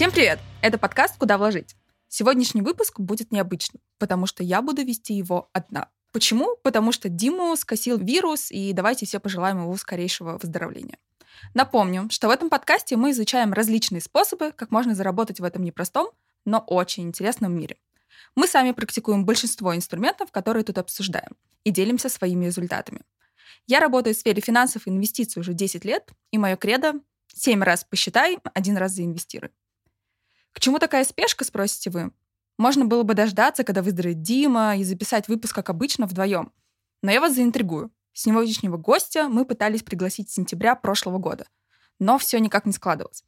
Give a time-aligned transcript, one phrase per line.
[0.00, 0.38] Всем привет!
[0.62, 1.76] Это подкаст «Куда вложить?».
[2.08, 5.90] Сегодняшний выпуск будет необычным, потому что я буду вести его одна.
[6.10, 6.56] Почему?
[6.62, 10.96] Потому что Диму скосил вирус, и давайте все пожелаем его скорейшего выздоровления.
[11.52, 16.08] Напомню, что в этом подкасте мы изучаем различные способы, как можно заработать в этом непростом,
[16.46, 17.76] но очень интересном мире.
[18.34, 23.02] Мы сами практикуем большинство инструментов, которые тут обсуждаем, и делимся своими результатами.
[23.66, 26.94] Я работаю в сфере финансов и инвестиций уже 10 лет, и мое кредо—
[27.34, 29.50] 7 раз посчитай, один раз заинвестируй.
[30.52, 32.12] К чему такая спешка, спросите вы?
[32.58, 36.52] Можно было бы дождаться, когда выздоровеет Дима, и записать выпуск, как обычно, вдвоем.
[37.02, 37.90] Но я вас заинтригую.
[38.12, 41.46] Сегодняшнего гостя мы пытались пригласить с сентября прошлого года,
[41.98, 43.24] но все никак не складывалось.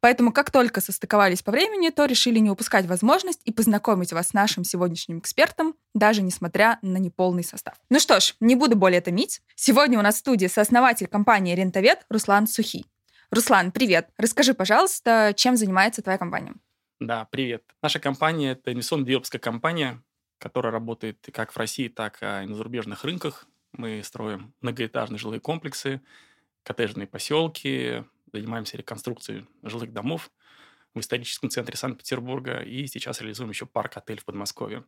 [0.00, 4.32] Поэтому как только состыковались по времени, то решили не упускать возможность и познакомить вас с
[4.32, 7.74] нашим сегодняшним экспертом, даже несмотря на неполный состав.
[7.90, 9.42] Ну что ж, не буду более томить.
[9.54, 12.86] Сегодня у нас в студии сооснователь компании «Рентовед» Руслан Сухий.
[13.32, 14.10] Руслан, привет.
[14.18, 16.52] Расскажи, пожалуйста, чем занимается твоя компания?
[17.00, 17.64] Да, привет.
[17.80, 20.02] Наша компания– это инвестиционно-девелопская компания,
[20.36, 23.46] которая работает как в России, так и на зарубежных рынках.
[23.72, 26.02] Мы строим многоэтажные жилые комплексы,
[26.62, 30.30] коттеджные поселки, занимаемся реконструкцией жилых домов
[30.92, 34.84] в историческом центре Санкт-Петербурга и сейчас реализуем еще парк-отель в Подмосковье.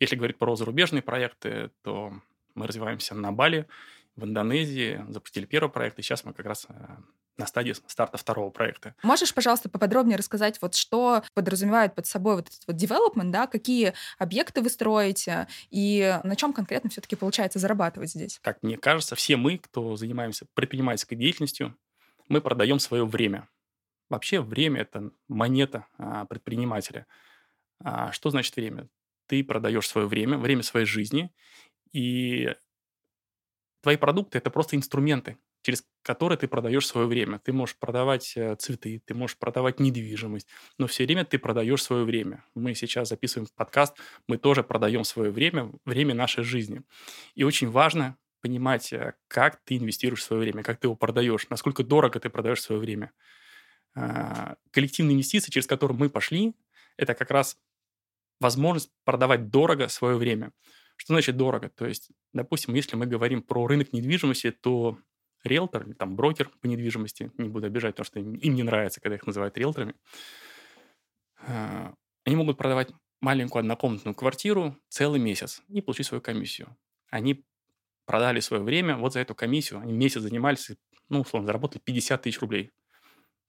[0.00, 2.12] Если говорить про зарубежные проекты, то
[2.56, 3.68] мы развиваемся на Бали,
[4.16, 6.96] в Индонезии, запустили первый проект, и сейчас мы как раз э,
[7.36, 8.94] на стадии старта второго проекта.
[9.02, 13.94] Можешь, пожалуйста, поподробнее рассказать, вот что подразумевает под собой вот этот вот development, да, какие
[14.18, 18.38] объекты вы строите и на чем конкретно все-таки получается зарабатывать здесь?
[18.42, 21.76] Как мне кажется, все мы, кто занимаемся предпринимательской деятельностью,
[22.28, 23.48] мы продаем свое время.
[24.08, 27.06] Вообще время– это монета а, предпринимателя.
[27.82, 28.88] А что значит время?
[29.26, 31.32] Ты продаешь свое время, время своей жизни,
[31.92, 32.54] и
[33.82, 37.38] твои продукты– это просто инструменты, через который ты продаешь свое время.
[37.38, 40.46] Ты можешь продавать э, цветы, ты можешь продавать недвижимость,
[40.76, 42.44] но все время ты продаешь свое время.
[42.54, 43.96] Мы сейчас записываем подкаст,
[44.28, 46.82] мы тоже продаем свое время, время нашей жизни.
[47.34, 51.82] И очень важно понимать, э, как ты инвестируешь свое время, как ты его продаешь, насколько
[51.82, 53.12] дорого ты продаешь свое время.
[53.96, 56.54] А, коллективные инвестиции, через которые мы пошли,
[56.98, 57.56] это как раз
[58.38, 60.52] возможность продавать дорого свое время.
[60.96, 61.70] Что значит дорого?
[61.70, 64.98] То есть, допустим, если мы говорим про рынок недвижимости, то
[65.44, 69.26] риэлтор, там, брокер по недвижимости, не буду обижать, потому что им не нравится, когда их
[69.26, 69.94] называют риэлторами,
[71.46, 71.94] а,
[72.24, 72.90] они могут продавать
[73.20, 76.76] маленькую однокомнатную квартиру целый месяц и получить свою комиссию.
[77.10, 77.44] Они
[78.06, 80.70] продали свое время, вот за эту комиссию они месяц занимались,
[81.08, 82.70] ну, условно, заработали 50 тысяч рублей.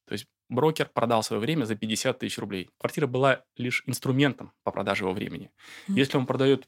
[0.06, 2.70] То есть брокер продал свое время за 50 тысяч рублей.
[2.78, 5.52] Квартира была лишь инструментом по продаже его времени.
[5.88, 5.94] Mm-hmm.
[5.94, 6.68] Если он продает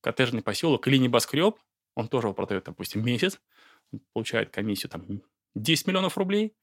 [0.00, 1.56] коттеджный поселок или небоскреб,
[1.94, 3.40] он тоже его продает, допустим, месяц,
[4.12, 5.22] получает комиссию там
[5.54, 6.54] 10 миллионов рублей,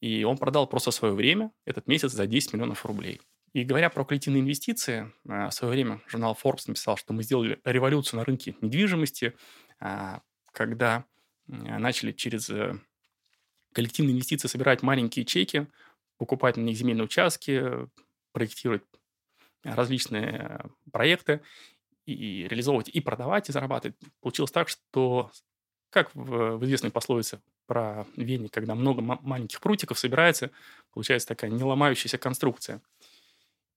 [0.00, 3.20] и он продал просто свое время этот месяц за 10 миллионов рублей.
[3.52, 7.60] И говоря про коллективные инвестиции, а, в свое время журнал Forbes написал, что мы сделали
[7.64, 9.34] революцию на рынке недвижимости,
[9.80, 10.20] а,
[10.52, 11.04] когда
[11.46, 12.78] начали через э,
[13.72, 15.66] коллективные инвестиции собирать маленькие чеки,
[16.18, 17.88] покупать на них земельные участки,
[18.32, 18.82] проектировать
[19.62, 20.60] различные
[20.92, 21.40] проекты
[22.04, 23.96] и реализовывать, и продавать, и зарабатывать.
[24.20, 25.30] Получилось так, что
[25.90, 30.50] как в, в известной пословице про веник, когда много маленьких прутиков собирается,
[30.92, 32.80] получается такая не ломающаяся конструкция.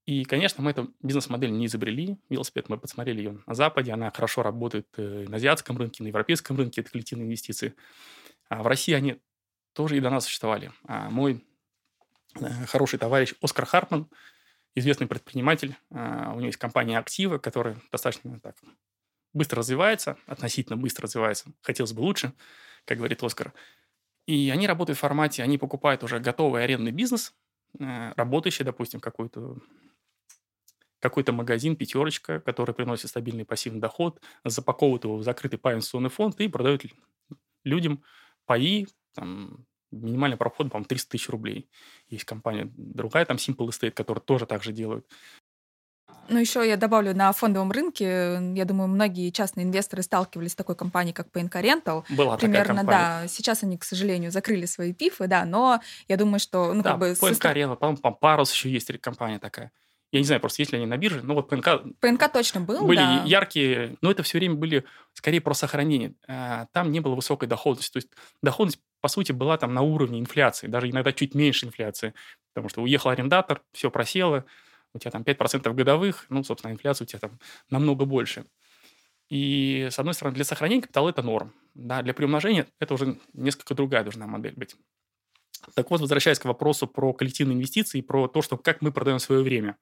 [0.06, 2.18] И, конечно, мы эту бизнес-модель не изобрели.
[2.30, 6.58] Велосипед мы посмотрели ее на Западе, она хорошо работает э, на азиатском рынке, на европейском
[6.58, 7.76] рынке, это коллективные инвестиции.
[8.50, 9.22] А в России они
[9.74, 10.72] тоже и до нас существовали.
[10.88, 11.46] А мой
[12.40, 14.10] э, хороший товарищ Оскар Харпман,
[14.74, 18.56] известный предприниматель, а, у него есть компания «Активы», которая достаточно так
[19.34, 21.52] быстро развивается, относительно быстро развивается.
[21.62, 22.34] Хотелось бы лучше,
[22.86, 23.54] как говорит Оскар.
[24.28, 27.34] И они работают в формате, они покупают уже готовый арендный бизнес,
[27.80, 29.58] э, работающий, допустим, какой-то
[31.00, 36.48] какой-то магазин, пятерочка, который приносит стабильный пассивный доход, запаковывают его в закрытый паинвестиционный фонд и
[36.48, 36.84] продают
[37.64, 38.04] людям
[38.46, 41.70] паи, там, минимальный проход, по-моему, 300 тысяч рублей.
[42.08, 45.08] Есть компания другая, там Simple Estate, которая тоже так же делают.
[46.32, 50.76] Ну, еще я добавлю, на фондовом рынке, я думаю, многие частные инвесторы сталкивались с такой
[50.76, 52.06] компанией, как PNK Rental.
[52.10, 53.28] Была Примерно, такая да.
[53.28, 57.00] Сейчас они, к сожалению, закрыли свои пифы, да, но я думаю, что, ну, да, как
[57.00, 57.12] бы...
[57.12, 57.56] PNK состав...
[57.56, 59.72] Rental, по-моему, Парус еще есть компания такая.
[60.14, 61.84] Я не знаю, просто есть ли они на бирже, но вот ПНК...
[62.00, 63.24] ПНК точно был, Были да.
[63.26, 66.14] яркие, но это все время были скорее про сохранение.
[66.28, 67.94] А, там не было высокой доходности.
[67.94, 68.10] То есть
[68.42, 72.14] доходность, по сути, была там на уровне инфляции, даже иногда чуть меньше инфляции.
[72.54, 74.46] Потому что уехал арендатор, все просело,
[74.94, 77.40] у тебя там 5% годовых, ну, собственно, инфляция у тебя там
[77.70, 78.46] намного больше.
[79.30, 81.54] И, с одной стороны, для сохранения капитала это норм.
[81.74, 84.76] Да, для приумножения это уже несколько другая должна модель быть.
[85.76, 89.20] Так вот, возвращаясь к вопросу про коллективные инвестиции и про то, что как мы продаем
[89.20, 89.78] свое время.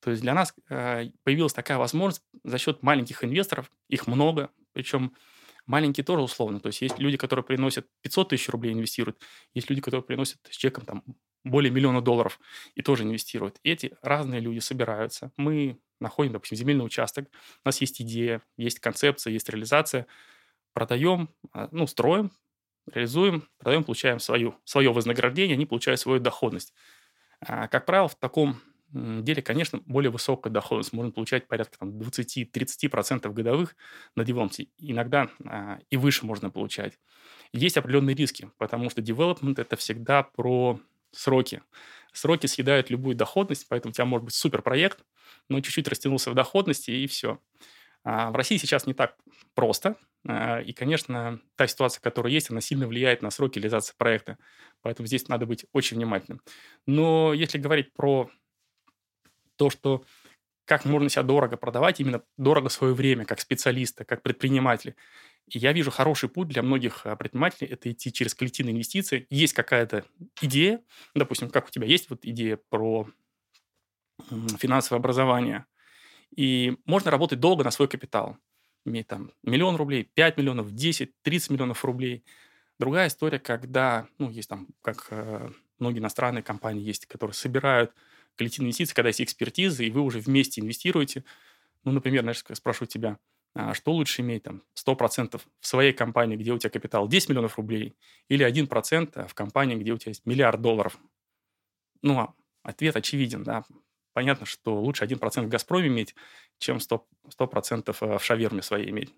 [0.00, 5.14] То есть для нас э, появилась такая возможность за счет маленьких инвесторов, их много, причем
[5.66, 6.60] маленькие тоже условно.
[6.60, 9.20] То есть есть люди, которые приносят 500 тысяч рублей, инвестируют,
[9.54, 11.04] есть люди, которые приносят с чеком там
[11.44, 12.40] более миллиона долларов
[12.74, 13.58] и тоже инвестируют.
[13.62, 15.32] Эти разные люди собираются.
[15.36, 17.28] Мы находим, допустим, земельный участок,
[17.64, 20.06] у нас есть идея, есть концепция, есть реализация,
[20.72, 22.32] продаем, а, ну, строим,
[22.92, 26.74] реализуем, продаем, получаем свою, свое вознаграждение, они получают свою доходность.
[27.40, 28.60] А, как правило, в таком
[28.92, 30.92] деле, конечно, более высокая доходность.
[30.92, 33.76] Можно получать порядка там, 20-30% годовых
[34.14, 34.68] на девелопменте.
[34.78, 36.98] Иногда а, и выше можно получать.
[37.52, 40.80] Есть определенные риски, потому что девелопмент– это всегда про
[41.10, 41.62] сроки.
[42.12, 45.04] Сроки съедают любую доходность, поэтому у тебя может быть суперпроект,
[45.48, 47.40] но чуть-чуть растянулся в доходности, и все.
[48.04, 49.16] А в России сейчас не так
[49.54, 49.96] просто.
[50.28, 54.38] А, и, конечно, та ситуация, которая есть, она сильно влияет на сроки реализации проекта.
[54.80, 56.40] Поэтому здесь надо быть очень внимательным.
[56.86, 58.30] Но если говорить про
[59.56, 60.04] то, что
[60.66, 64.96] как можно себя дорого продавать, именно дорого свое время, как специалиста, как предпринимателя.
[65.46, 69.26] И я вижу хороший путь для многих а, предпринимателей– это идти через коллективные инвестиции.
[69.30, 70.04] Есть какая-то
[70.42, 70.80] идея,
[71.14, 73.06] допустим, как у тебя есть вот идея про
[74.58, 75.66] финансовое образование,
[76.34, 78.36] и можно работать долго на свой капитал.
[78.84, 82.24] Иметь там миллион рублей, 5 миллионов, 10, 30 миллионов рублей.
[82.78, 85.48] Другая история, когда, ну, есть там, как э,
[85.78, 87.92] многие иностранные компании есть, которые собирают
[88.36, 91.24] коллективные инвестиции, когда есть экспертиза, и вы уже вместе инвестируете.
[91.84, 93.18] Ну, например, знаешь, спрашиваю тебя,
[93.54, 97.56] а что лучше иметь там 100% в своей компании, где у тебя капитал 10 миллионов
[97.56, 97.96] рублей,
[98.28, 100.98] или 1% в компании, где у тебя есть миллиард долларов?
[102.02, 103.64] Ну, а ответ очевиден, да.
[104.12, 106.14] Понятно, что лучше 1% в «Газпроме» иметь,
[106.58, 107.02] чем 100%,
[107.38, 109.14] 100% э, в шаверме своей иметь.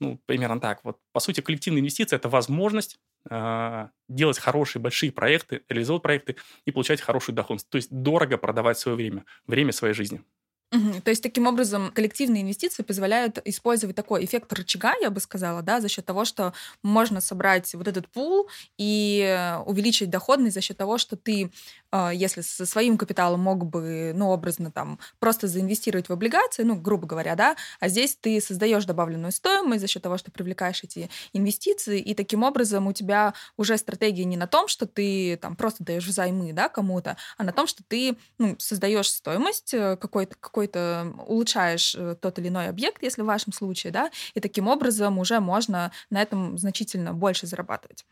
[0.00, 0.80] Ну, примерно так.
[0.82, 2.98] Вот, по сути, коллективная инвестиция– это возможность
[3.28, 7.68] э, делать хорошие, большие проекты, реализовывать проекты и получать хорошую доходность.
[7.68, 10.24] То есть дорого продавать свое время, время своей жизни.
[10.72, 11.00] Угу.
[11.02, 15.80] То есть таким образом коллективные инвестиции позволяют использовать такой эффект рычага, я бы сказала, да,
[15.80, 16.52] за счет того, что
[16.84, 21.50] можно собрать вот этот пул и увеличить доходность за счет того, что ты,
[21.90, 26.76] а, если со своим капиталом мог бы, ну, образно там просто заинвестировать в облигации, ну,
[26.76, 31.10] грубо говоря, да, а здесь ты создаешь добавленную стоимость за счет того, что привлекаешь эти
[31.32, 35.82] инвестиции, и таким образом у тебя уже стратегия не на том, что ты там просто
[35.82, 40.59] даешь взаймы, да, кому-то, а на том, что ты ну, создаешь стоимость э, какой-то какой
[40.60, 45.18] какой-то улучшаешь э, тот или иной объект, если в вашем случае, да, и таким образом
[45.18, 48.04] уже можно на этом значительно больше зарабатывать.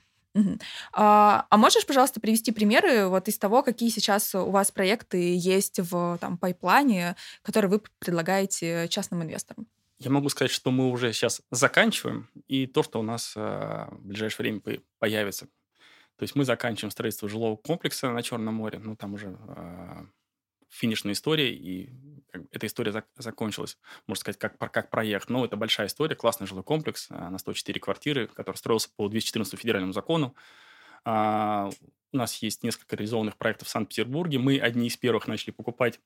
[0.93, 5.81] А, а можешь, пожалуйста, привести примеры вот из того, какие сейчас у вас проекты есть
[5.81, 9.67] в там, пайплане, которые вы предлагаете частным инвесторам?
[9.99, 14.07] Я могу сказать, что мы уже сейчас заканчиваем, и то, что у нас э, в
[14.07, 15.47] ближайшее время появится.
[16.17, 20.05] То есть мы заканчиваем строительство жилого комплекса на Черном море, ну там уже э,
[20.69, 21.91] финишная история, и
[22.53, 25.29] эта история зак- закончилась, можно сказать, как, как проект.
[25.31, 29.59] Но это большая история, классный жилой комплекс а, на 104 квартиры, который строился по 214
[29.59, 30.35] федеральному закону.
[31.05, 31.71] А,
[32.13, 34.39] у нас есть несколько реализованных проектов в Санкт-Петербурге.
[34.39, 36.01] Мы одни из первых начали покупать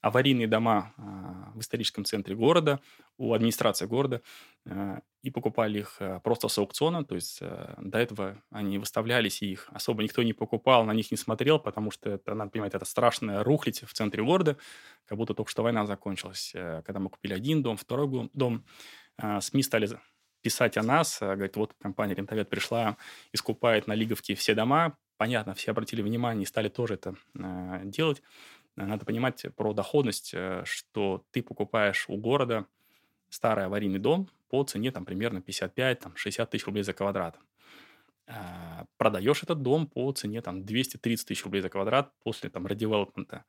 [0.00, 2.80] аварийные дома а, в историческом центре города,
[3.16, 4.22] у администрации города,
[4.66, 9.52] а, и покупали их а, просто с аукциона, то есть до этого они выставлялись, и
[9.52, 12.84] их особо никто не покупал, на них не смотрел, потому что это, надо понимать, это
[12.84, 14.56] страшная рухлить в центре города,
[15.06, 16.52] как будто только что война закончилась.
[16.54, 18.64] Э, когда мы купили один дом, второй дом,
[19.40, 19.88] СМИ стали
[20.42, 22.96] писать о нас, говорит, вот компания Рентовет пришла
[23.32, 27.14] и скупает на Лиговке все дома, понятно, все обратили внимание и стали тоже это
[27.84, 28.22] делать.
[28.76, 32.66] Надо понимать про доходность, э, что ты покупаешь у города
[33.28, 37.38] старый аварийный дом по цене там, примерно 55-60 тысяч рублей за квадрат.
[38.96, 43.44] Продаешь этот дом по цене там, 230 тысяч рублей за квадрат после там, редевелопмента.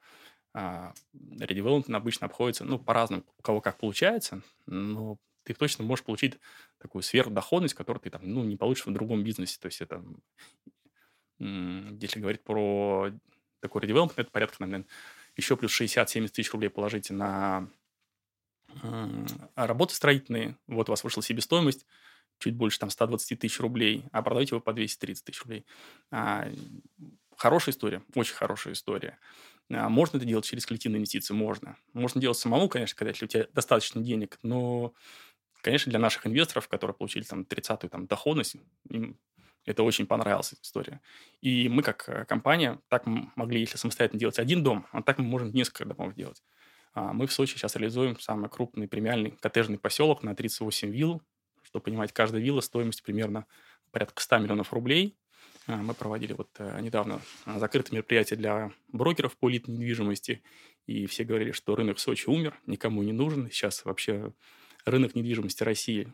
[0.54, 6.40] А, редевелопмент обычно обходится ну, по-разному, у кого как получается, но ты точно можешь получить
[6.78, 9.58] такую сверхдоходность, которую ты там, ну, не получишь в другом бизнесе.
[9.62, 10.04] То есть это,
[11.40, 13.12] если говорить про
[13.60, 14.88] такой редевелопмент, это порядка, наверное,
[15.36, 17.70] еще плюс 60-70 тысяч рублей положите на
[19.56, 21.86] работы строительные, вот у вас вышла себестоимость,
[22.40, 25.66] чуть больше там 120 тысяч рублей, а продаете его по 230 тысяч рублей.
[26.12, 26.48] А,
[27.36, 29.18] хорошая история, очень хорошая история.
[29.72, 31.34] А, можно это делать через коллективные инвестиции?
[31.34, 31.78] Можно.
[31.94, 34.94] Можно делать самому, конечно, когда если у тебя достаточно денег, но,
[35.62, 38.58] конечно, для наших инвесторов, которые получили там 30-ю там, доходность,
[38.90, 39.18] им
[39.66, 41.02] это очень понравилась история.
[41.42, 45.26] И мы, как э, компания, так могли, если самостоятельно делать один дом, а так мы
[45.26, 46.44] можем несколько домов делать.
[46.94, 51.22] А мы в Сочи сейчас реализуем самый крупный премиальный коттеджный поселок на 38 вилл.
[51.64, 53.46] Чтобы понимать, каждая вилла стоимость примерно
[53.92, 55.18] порядка 100 миллионов рублей.
[55.68, 60.44] А, мы проводили вот э, недавно закрытое мероприятие для брокеров по элитной недвижимости,
[60.86, 63.50] и все говорили, что рынок Сочи умер, никому не нужен.
[63.50, 64.32] Сейчас вообще
[64.86, 66.14] рынок недвижимости России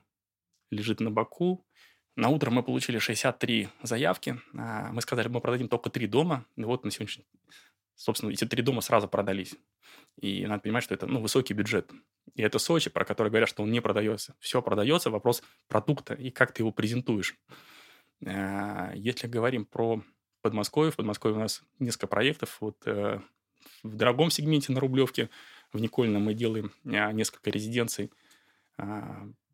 [0.70, 1.66] лежит на боку.
[2.16, 4.40] На утро мы получили 63 заявки.
[4.54, 6.46] А, мы сказали, мы продадим только три дома.
[6.56, 7.26] И вот на сегодняшний
[8.02, 9.56] собственно, эти три дома сразу продались.
[10.20, 11.92] И надо понимать, что это ну, высокий бюджет.
[12.36, 14.36] И это Сочи, про который говорят, что он не продается.
[14.40, 17.36] Все продается, вопрос продукта и как ты его презентуешь.
[18.26, 20.04] А, если говорим про
[20.42, 22.58] Подмосковье, в Подмосковье у нас несколько проектов.
[22.60, 23.20] Вот э,
[23.84, 25.30] в дорогом сегменте на Рублевке,
[25.72, 28.12] в Никольном мы делаем а, несколько резиденций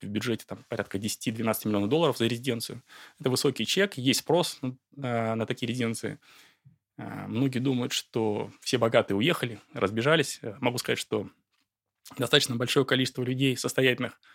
[0.01, 2.84] в бюджете там, порядка 10-12 миллионов долларов за резиденцию.
[3.19, 4.60] Это высокий чек, есть спрос
[4.96, 6.19] на такие резиденции.
[6.98, 10.39] Многие думают, что все богатые уехали, разбежались.
[10.41, 11.29] Э, могу сказать, что
[12.17, 14.19] достаточно большое количество людей состоятельных–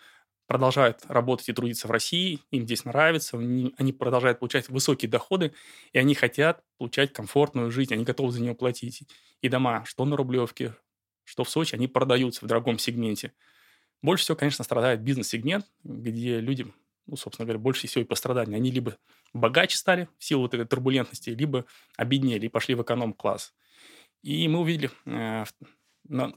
[0.47, 5.53] продолжают работать и трудиться в России, им здесь нравится, они продолжают получать высокие доходы,
[5.93, 9.03] и они хотят получать комфортную жизнь, они готовы за нее платить.
[9.41, 10.75] И дома, что на Рублевке,
[11.23, 13.33] что в Сочи, они продаются в дорогом сегменте.
[14.03, 16.71] Больше всего, конечно, страдает бизнес-сегмент, где люди,
[17.07, 18.53] ну, собственно говоря, больше всего и пострадали.
[18.53, 18.97] Они либо
[19.33, 21.65] богаче стали в силу вот этой турбулентности, либо
[21.97, 23.55] обеднели и пошли в эконом-класс.
[24.21, 25.45] И мы увидели э,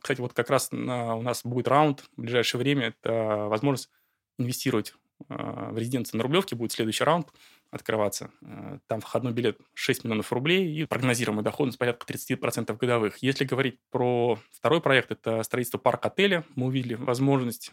[0.00, 2.94] кстати, вот как раз у нас будет раунд в ближайшее время.
[2.98, 3.90] Это возможность
[4.38, 4.94] инвестировать
[5.28, 6.54] а, в резиденцию на Рублевке.
[6.54, 7.28] Будет следующий раунд
[7.70, 8.30] открываться.
[8.42, 13.18] Э, там входной билет 6 миллионов рублей и прогнозируемый доходность порядка 30% годовых.
[13.18, 16.44] Если говорить про второй проект, это строительство парк-отеля.
[16.54, 17.72] Мы увидели возможность,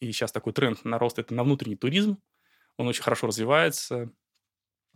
[0.00, 2.18] и сейчас такой тренд на рост, это на внутренний туризм.
[2.76, 4.10] Он очень хорошо развивается.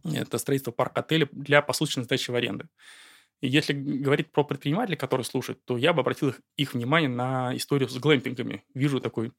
[0.04, 2.68] Это строительство парк-отеля для посуточной сдачи в аренду.
[3.40, 7.88] Если говорить про предпринимателей, которые слушают, то я бы обратил их, их внимание на историю
[7.88, 8.64] с глэмпингами.
[8.74, 9.32] Вижу такой,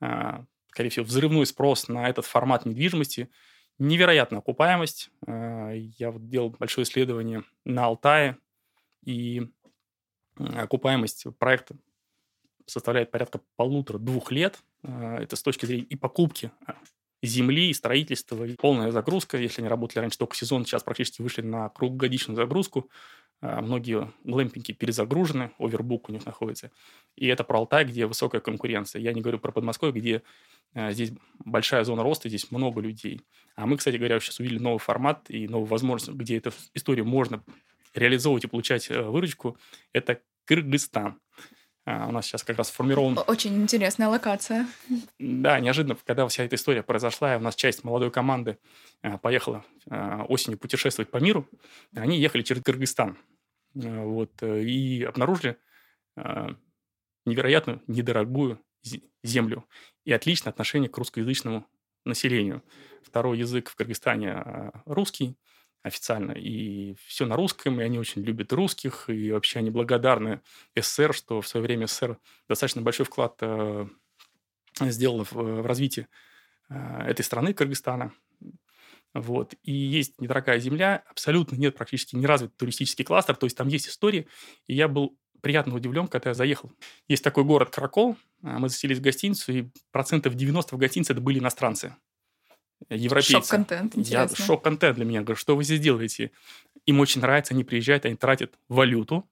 [0.00, 3.28] а, скорее всего, взрывной спрос на этот формат недвижимости.
[3.80, 5.10] Невероятная окупаемость.
[5.26, 8.36] А, я вот делал большое исследование на Алтае,
[9.06, 9.48] и
[10.36, 11.76] окупаемость проекта
[12.66, 14.58] составляет порядка полутора-двух лет.
[14.82, 16.50] А, это с точки зрения и покупки
[17.22, 19.38] земли, и строительства, и полная загрузка.
[19.38, 22.90] Если они работали раньше только сезон, сейчас практически вышли на круглогодичную загрузку.
[23.42, 26.70] А, многие глэмпинги перезагружены, овербук у них находится.
[27.16, 29.00] И это про Алтай, где высокая конкуренция.
[29.00, 30.22] Я не говорю про Подмосковье, где
[30.74, 33.22] а, здесь большая зона роста, здесь много людей.
[33.56, 37.42] А мы, кстати говоря, сейчас увидели новый формат и новую возможность, где эту историю можно
[37.94, 39.56] реализовывать и получать э, выручку.
[39.92, 41.18] Это Кыргызстан.
[41.86, 43.18] А, у нас сейчас как раз сформирован...
[43.26, 44.66] Очень интересная локация.
[45.18, 48.58] Да, неожиданно, когда вся эта история произошла, у нас часть молодой команды
[49.22, 49.64] поехала
[50.28, 51.48] осенью путешествовать по миру,
[51.96, 53.16] они ехали через Кыргызстан.
[53.74, 55.56] Э, вот, э, и обнаружили
[56.16, 56.48] э,
[57.24, 58.60] невероятную, недорогую
[59.22, 59.66] землю
[60.04, 61.66] и отличное отношение к русскоязычному
[62.04, 62.62] населению.
[63.02, 65.36] Второй язык в Кыргызстане русский
[65.82, 70.40] официально, и все на русском, и они очень любят русских, и вообще они благодарны
[70.74, 73.38] СССР, что в свое время СССР достаточно большой вклад
[74.80, 76.08] сделала в, в развитие
[76.70, 78.14] этой страны, Кыргызстана.
[79.14, 79.54] Вот.
[79.64, 83.88] И есть недорогая земля, абсолютно нет практически не развит туристический кластер, то есть там есть
[83.88, 84.28] истории.
[84.66, 86.72] И я был приятно удивлен, когда я заехал.
[87.08, 91.20] Есть такой город Каракол, а, мы заселились в гостиницу, и процентов 90 в гостинице это
[91.20, 91.96] были иностранцы,
[92.88, 93.32] европейцы.
[93.32, 95.22] Шок-контент, Я, шок-контент для меня.
[95.22, 96.30] Говорю, что вы здесь делаете?
[96.86, 99.28] Им очень нравится, они приезжают, они тратят валюту,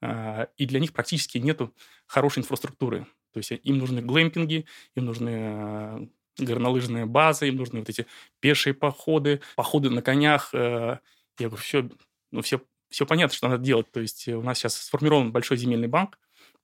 [0.00, 1.74] а, и для них практически нету
[2.06, 3.06] хорошей инфраструктуры.
[3.32, 6.08] То есть им нужны глэмпинги, им нужны а,
[6.38, 8.06] горнолыжные базы, им нужны вот эти
[8.40, 10.50] пешие походы, походы на конях.
[10.54, 10.98] Э,
[11.38, 11.88] я говорю, все,
[12.30, 13.90] ну, все, все понятно, что надо делать.
[13.90, 16.18] То есть у нас сейчас сформирован большой земельный банк,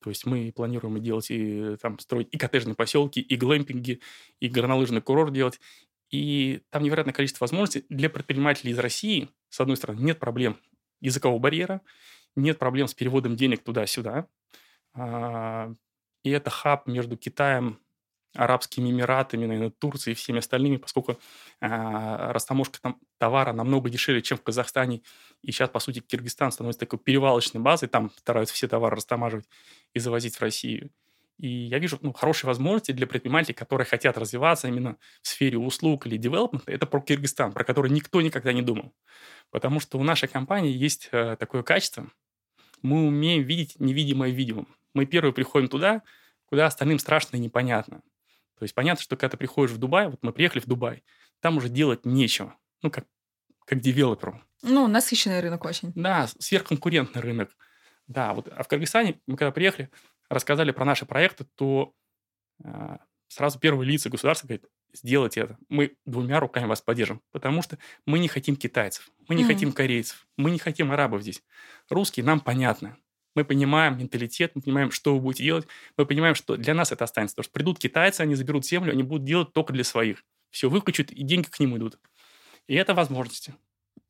[0.05, 4.01] то есть мы планируем делать и там строить и коттеджные поселки, и глэмпинги,
[4.39, 5.61] и горнолыжный курорт делать.
[6.11, 9.31] И там невероятное количество возможностей для предпринимателей из России.
[9.49, 10.59] С одной стороны, нет проблем
[11.01, 11.81] языкового барьера,
[12.37, 14.27] нет проблем с переводом денег туда-сюда.
[14.93, 15.73] А,
[16.23, 17.79] и это хаб между Китаем,
[18.35, 21.17] Арабскими Эмиратами, наверное, Турцией и всеми остальными, поскольку э,
[22.33, 25.03] растаможка там товара намного дешевле, чем в Казахстане.
[25.43, 29.49] И сейчас, по сути, Киргизстан становится такой перевалочной базой, там стараются все товары растамаживать
[29.93, 30.91] и завозить в Россию.
[31.39, 36.07] И я вижу ну, хорошие возможности для предпринимателей, которые хотят развиваться именно в сфере услуг
[36.07, 36.71] или девелопмента.
[36.71, 38.95] Это про Киргизстан, про который никто никогда не думал.
[39.51, 42.09] Потому что у нашей компании есть э, такое качество.
[42.83, 44.69] Мы умеем видеть невидимое видимым.
[44.95, 46.03] Мы первые приходим туда,
[46.47, 48.03] куда остальным страшно и непонятно.
[48.59, 51.05] То есть понятно, что когда ты приходишь в Дубай, вот мы приехали в Дубай,
[51.41, 52.57] там уже делать нечего.
[52.83, 53.07] Ну, как,
[53.65, 54.41] как девелоперу.
[54.63, 55.93] Ну, насыщенный рынок очень.
[55.95, 57.51] Да, сверхконкурентный рынок.
[58.07, 58.49] Да, вот.
[58.49, 59.91] А в Кыргызстане мы когда приехали,
[60.29, 61.93] рассказали про наши проекты, то
[62.63, 62.97] э,
[63.29, 65.59] сразу первые лица государства говорят, сделать это.
[65.69, 69.47] Мы двумя руками вас поддержим, потому что мы не хотим китайцев, мы не mm-hmm.
[69.47, 71.43] хотим корейцев, мы не хотим арабов здесь.
[71.89, 72.97] Русские нам понятны.
[73.35, 75.67] Мы понимаем менталитет, мы понимаем, что вы будете делать.
[75.97, 77.35] Мы понимаем, что для нас это останется.
[77.37, 80.25] Потому что придут китайцы, они заберут землю, они будут делать только для своих.
[80.51, 81.99] Все выключат, и деньги к ним идут.
[82.67, 83.55] И это возможности.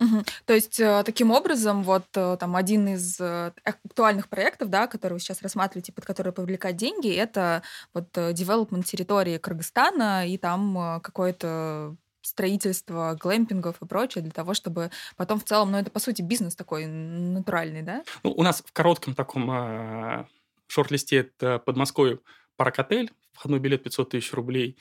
[0.00, 0.24] Угу.
[0.46, 5.14] То есть э, таким образом, вот э, там один из э, актуальных проектов, да, который
[5.14, 7.62] вы сейчас рассматриваете, под который привлекать деньги, это
[7.92, 15.38] вот development территории Кыргызстана и там какое-то строительство глэмпингов и прочее для того, чтобы потом
[15.38, 18.02] в целом, ну это по сути бизнес такой натуральный, да?
[18.22, 20.26] Ну, у нас в коротком таком э,
[20.66, 22.20] шорт-листе это Подмосковье
[22.56, 24.78] парк-отель, входной билет 500 тысяч рублей,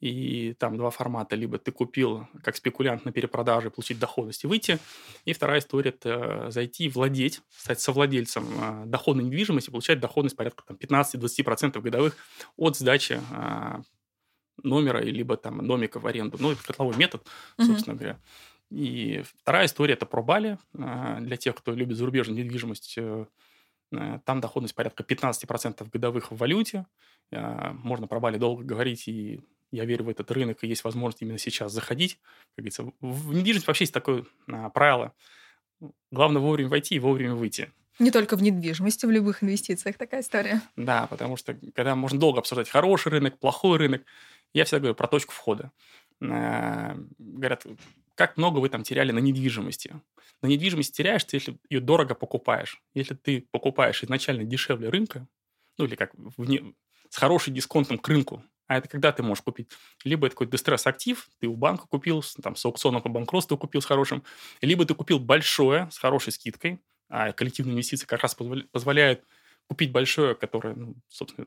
[0.00, 1.36] и там два формата.
[1.36, 4.78] Либо ты купил как спекулянт на перепродаже, получить доходность и выйти.
[5.24, 10.76] И вторая история– это зайти, владеть, стать совладельцем э, доходной недвижимости, получать доходность порядка там,
[10.76, 12.16] 15-20% годовых
[12.56, 13.82] от сдачи э,
[14.66, 16.36] номера, либо там домика в аренду.
[16.40, 17.26] Ну, это котловой метод,
[17.58, 17.98] собственно mm-hmm.
[17.98, 18.20] говоря.
[18.70, 20.58] И вторая история– это про Бали.
[20.74, 22.98] Э, для тех, кто любит зарубежную недвижимость,
[23.90, 26.86] там доходность порядка 15% годовых в валюте.
[27.30, 31.38] Можно про Бали долго говорить и я верю в этот рынок, и есть возможность именно
[31.38, 32.18] сейчас заходить.
[32.54, 35.12] Как говорится, в недвижимость вообще есть такое а, правило.
[36.10, 37.70] Главное вовремя войти и вовремя выйти.
[37.98, 40.60] Не только в недвижимости, в любых инвестициях такая история.
[40.76, 44.02] Да, потому что когда можно долго обсуждать хороший рынок, плохой рынок,
[44.54, 45.72] я всегда говорю про точку входа.
[46.22, 47.66] А, говорят,
[48.14, 50.00] как много вы там теряли на недвижимости.
[50.42, 52.82] На недвижимости теряешь ты, если ее дорого покупаешь.
[52.94, 55.26] Если ты покупаешь изначально дешевле рынка,
[55.78, 56.74] ну или как вне,
[57.10, 59.68] с хорошим дисконтом к рынку, а это когда ты можешь купить?
[60.04, 63.84] Либо это какой-то дистресс-актив, ты у банка купил, там, с аукциона по банкротству купил с
[63.84, 64.24] хорошим,
[64.60, 68.36] либо ты купил большое, с хорошей скидкой, а коллективные инвестиции как раз
[68.72, 69.24] позволяют
[69.68, 71.46] купить большое, которое, ну, собственно,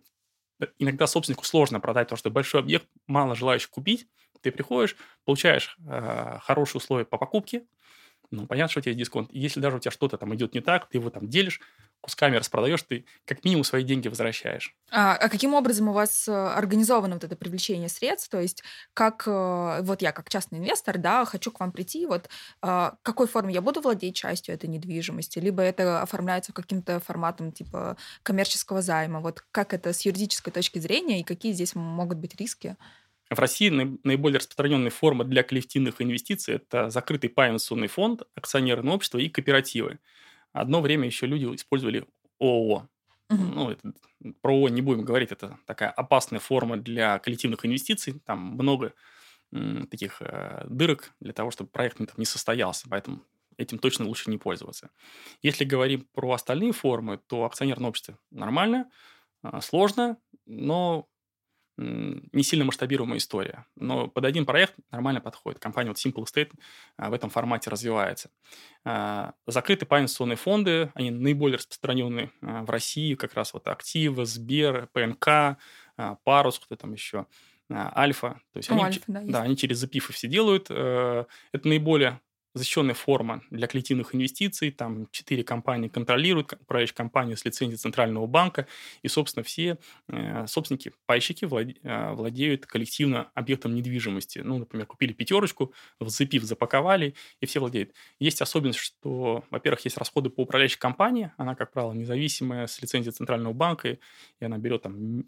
[0.78, 4.08] иногда собственнику сложно продать, потому что большой объект мало желающих купить.
[4.42, 7.64] Ты приходишь, получаешь э, хорошие условия по покупке,
[8.32, 9.30] ну, понятно, что у тебя есть дисконт.
[9.32, 11.60] Если даже у тебя что-то там идет не так, ты его там делишь,
[12.02, 14.76] кусками распродаешь, ты как минимум свои деньги возвращаешь.
[14.92, 18.30] А, а каким образом у вас э, организовано вот это привлечение средств?
[18.30, 22.30] То есть как э, вот я как частный инвестор, да, хочу к вам прийти, вот
[22.62, 27.98] а, какой форме я буду владеть частью этой недвижимости, либо это оформляется каким-то форматом типа
[28.24, 29.20] коммерческого займа.
[29.20, 32.78] Вот как это с юридической точки зрения и какие здесь могут быть риски?
[33.30, 33.70] В России
[34.04, 40.00] наиболее распространенные формы для коллективных инвестиций– это закрытый паинвестиционный фонд, акционерное общество и кооперативы.
[40.54, 42.06] Одно время еще люди использовали
[42.40, 42.88] ООО.
[43.30, 43.44] Угу.
[43.44, 43.94] Ну, это,
[44.42, 48.20] про ООО не будем говорить, это такая опасная форма для коллективных инвестиций.
[48.26, 48.94] Там много
[49.52, 52.88] м, таких э, дырок для того, чтобы проект не состоялся.
[52.90, 53.22] Поэтому
[53.58, 54.90] этим точно лучше не пользоваться.
[55.42, 58.90] Если говорим про остальные формы, то акционерное общество нормально,
[59.44, 61.08] э, сложно, но
[61.80, 63.66] не сильно масштабируемая история.
[63.76, 65.60] Но под один проект нормально подходит.
[65.60, 66.52] Компания вот Simple Estate
[66.98, 68.30] а, в этом формате развивается.
[68.84, 74.90] А, закрытые пенсионные фонды, они наиболее распространенные а, в России, как раз вот Актива, Сбер,
[74.94, 75.58] ПНК,
[76.24, 77.26] Парус, кто там еще,
[77.72, 78.40] Альфа.
[78.54, 80.68] То есть они, Альфа, да, да, они через запифы все делают.
[80.70, 82.20] Э, это наиболее
[82.54, 84.72] защищенная форма для коллективных инвестиций.
[84.72, 88.68] Там четыре компании контролируют, управляющая компания с лицензией Центрального банка.
[89.02, 94.40] И, собственно, все э, собственники, пайщики э, владеют коллективно объектом недвижимости.
[94.40, 97.94] Ну, например, купили пятерочку, вцепив, запаковали, и все владеют.
[98.20, 101.32] Есть особенность, что, во-первых, есть расходы по управляющей компании.
[101.38, 105.26] Она, как правило, независимая, с лицензией Центрального банка, и она берет там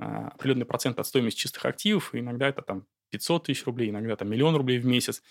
[0.00, 4.16] а, определенный процент от стоимости чистых активов, и иногда это там 500 тысяч рублей, иногда
[4.16, 5.22] там миллион рублей в месяц.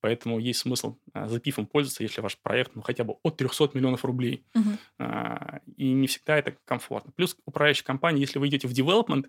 [0.00, 4.04] Поэтому есть смысл а, запифом пользоваться, если ваш проект ну, хотя бы от 300 миллионов
[4.04, 4.44] рублей.
[4.54, 4.78] Uh-huh.
[4.98, 7.12] А, и не всегда это комфортно.
[7.16, 9.26] Плюс управляющая компания, если вы идете в development,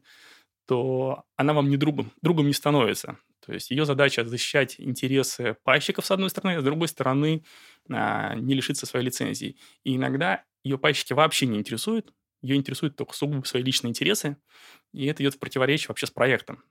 [0.67, 3.17] то она вам не другом, другом не становится.
[3.45, 7.43] То есть ее задача защищать интересы пайщиков с одной стороны, а с другой стороны
[7.89, 9.57] а, не лишиться своей лицензии.
[9.83, 14.37] И иногда ее пайщики вообще не интересуют, ее интересуют только сугубо свои личные интересы,
[14.93, 16.63] и это идет в противоречие вообще с проектом.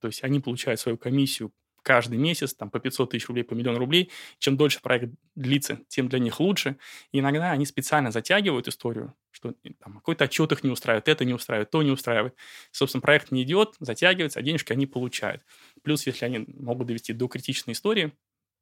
[0.00, 3.76] То есть они получают свою комиссию каждый месяц, там, по 500 тысяч рублей, по миллион
[3.76, 4.10] рублей.
[4.38, 6.76] Чем дольше проект длится, тем для них лучше.
[7.12, 11.34] И иногда они специально затягивают историю, что там, какой-то отчет их не устраивает, это не
[11.34, 12.34] устраивает, то не устраивает.
[12.70, 15.44] Собственно, проект не идет, затягивается, а денежки они получают.
[15.82, 18.12] Плюс, если они могут довести до критичной истории,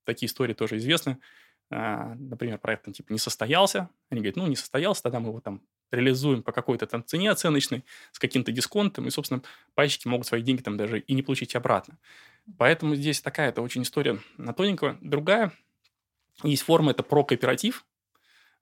[0.05, 1.19] такие истории тоже известны,
[1.71, 5.41] а, например, проект там, типа не состоялся, они говорят, ну, не состоялся, тогда мы его
[5.41, 9.43] там реализуем по какой-то там цене оценочной, с каким-то дисконтом, и, собственно,
[9.75, 11.99] пайщики могут свои деньги там даже и не получить обратно.
[12.57, 14.99] Поэтому здесь такая-то очень история на тоненького.
[15.01, 15.53] Другая
[16.43, 17.85] есть форма, это про кооператив.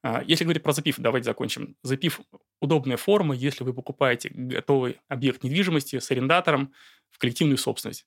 [0.03, 1.77] А, если говорить про запив, давайте закончим.
[1.83, 2.20] Запив–
[2.61, 6.72] удобная форма, если вы покупаете готовый объект недвижимости с арендатором
[7.11, 8.07] в коллективную собственность.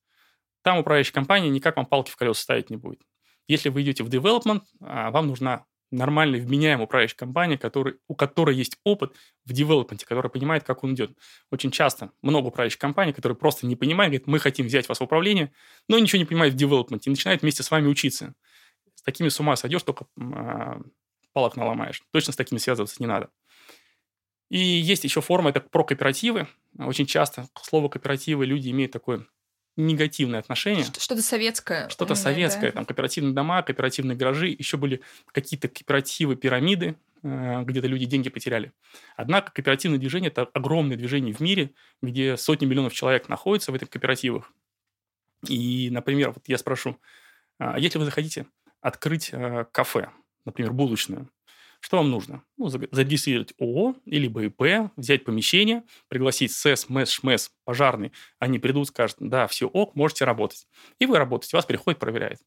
[0.62, 3.02] там управляющая компания никак вам палки в колеса ставить не будет.
[3.48, 8.56] Если вы идете в development, а, вам нужна нормальная, вменяемая управляющая компания, который, у которой
[8.56, 11.12] есть опыт в девелопменте, которая понимает, как он идет.
[11.52, 15.04] Очень часто много управляющих компаний, которые просто не понимают, говорят, мы хотим взять вас в
[15.04, 15.52] управление,
[15.88, 18.34] но ничего не понимают в девелопменте и начинают вместе с вами учиться.
[18.96, 20.82] С такими с ума сойдешь, только э,
[21.34, 22.04] палок наломаешь.
[22.12, 23.30] Точно с такими связываться не надо.
[24.50, 26.48] И есть еще форма, это про кооперативы.
[26.78, 29.26] Очень часто к слову кооперативы люди имеют такое
[29.80, 30.84] негативное отношение.
[30.84, 31.90] Что-то советское.
[31.90, 32.72] Что-то советское, да?
[32.74, 38.74] там кооперативные дома, кооперативные гаражи, еще были какие-то кооперативы, пирамиды, э, где-то люди деньги потеряли.
[39.16, 43.90] Однако кооперативное движение– это огромное движение в мире, где сотни миллионов человек находятся в этих
[43.90, 44.52] кооперативах.
[45.48, 46.98] И, например, вот я спрошу,
[47.58, 48.46] а если вы захотите
[48.82, 50.10] открыть э, кафе,
[50.46, 51.30] например, булочную,
[51.80, 52.44] что вам нужно?
[52.58, 58.12] Ну, зарегистрировать ООО или ИП, взять помещение, пригласить СЭС, МЭС, ШМЭС, пожарный.
[58.38, 60.68] Они придут, скажут, да, все ок, можете работать.
[61.00, 62.40] И вы работаете, вас приходит, проверяет.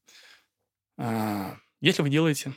[0.99, 2.53] А, если вы делаете,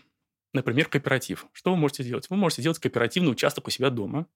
[0.54, 2.30] например, кооператив, что вы можете сделать?
[2.30, 4.28] Вы можете сделать кооперативный участок у себя дома,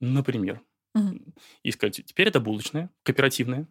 [0.00, 0.60] например.
[0.94, 1.34] Угу.
[1.62, 3.66] И сказать, теперь это булочная, кооперативная.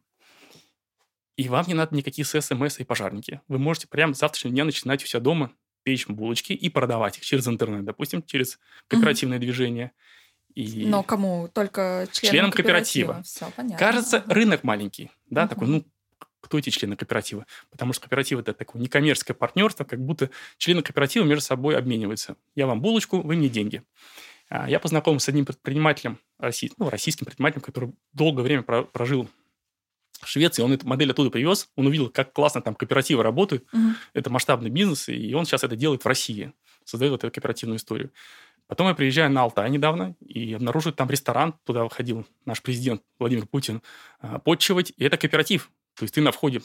[1.38, 3.42] И вам не надо никаких СЭС, МС и пожарники.
[3.48, 7.26] Вы можете прямо с завтрашнего дня начинать у себя дома печь булочки и продавать их
[7.26, 9.46] через интернет, допустим, через кооперативное угу.
[9.46, 9.92] движение.
[10.54, 10.86] И...
[10.86, 11.48] Но кому?
[11.48, 13.14] Только членам, членам кооператива.
[13.14, 13.24] кооператива.
[13.24, 13.78] Все, понятно.
[13.78, 15.50] Кажется, рынок маленький, да, угу.
[15.50, 15.86] такой, ну,
[16.42, 17.46] кто эти члены кооператива?
[17.70, 22.36] Потому что кооператив– это такое некоммерческое партнерство, как будто члены кооператива между собой обмениваются.
[22.56, 23.84] Я вам булочку, вы мне деньги.
[24.50, 26.20] А, я познакомился с одним предпринимателем,
[26.78, 29.30] ну, российским предпринимателем, который долгое время прожил
[30.22, 33.94] в Швеции, он эту модель оттуда привез, он увидел, как классно там кооперативы работают, угу.
[34.14, 36.54] это масштабный бизнес, и он сейчас это делает в России,
[36.86, 38.12] создает вот эту кооперативную историю.
[38.68, 43.46] Потом я приезжаю на Алтай недавно и обнаруживаю там ресторан, туда выходил наш президент Владимир
[43.46, 43.82] Путин,
[44.20, 45.70] а, подчивать, и это кооператив.
[45.98, 46.62] То есть ты на входе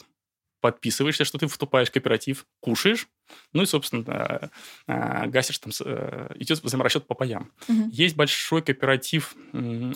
[0.61, 3.09] подписываешься, что ты вступаешь в кооператив, кушаешь,
[3.53, 4.51] ну и, собственно,
[4.87, 7.51] а, гасишь там, э, идет взаиморасчет по паям.
[7.69, 7.90] Угу.
[7.90, 9.35] Есть большой кооператив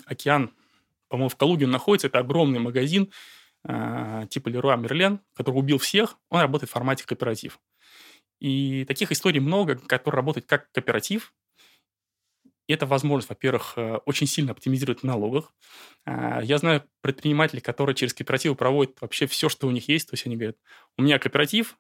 [0.05, 0.51] «Океан»,
[1.09, 3.11] по-моему, в Калуге он находится, это огромный магазин,
[3.69, 7.61] э, типа Леруа Мерлен, который убил всех, он работает в формате кооператив.
[8.41, 11.35] И таких историй много, которые работают как кооператив.
[12.67, 15.53] И это возможность, во-первых, э, очень сильно оптимизировать в налогах.
[16.07, 20.09] Э, я знаю предпринимателей, которые через кооперативы проводят вообще все, что у них есть.
[20.09, 20.57] То есть они говорят,
[20.97, 21.77] у меня кооператив,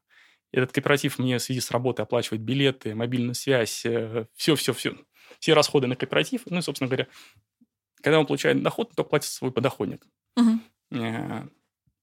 [0.52, 3.86] этот кооператив мне в связи с работой оплачивает билеты, мобильную связь,
[4.34, 4.96] все-все-все.
[5.38, 6.42] Все расходы на кооператив.
[6.46, 7.06] Ну и, собственно говоря,
[8.02, 10.04] когда он получает доход, то платит свой подоходник.
[10.36, 10.58] Угу.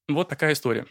[0.08, 0.86] Вот такая история.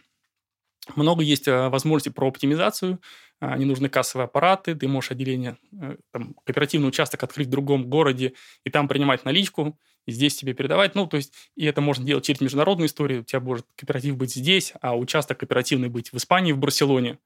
[0.95, 2.99] Много есть э, возможностей про оптимизацию.
[3.39, 4.73] А, не нужны кассовые аппараты.
[4.73, 9.77] Ты можешь отделение, э, там, кооперативный участок открыть в другом городе и там принимать наличку,
[10.05, 10.95] и здесь тебе передавать.
[10.95, 13.21] Ну, то есть, и это можно делать через международную историю.
[13.21, 17.19] У тебя может кооператив быть здесь, а участок кооперативный быть в Испании, в Барселоне.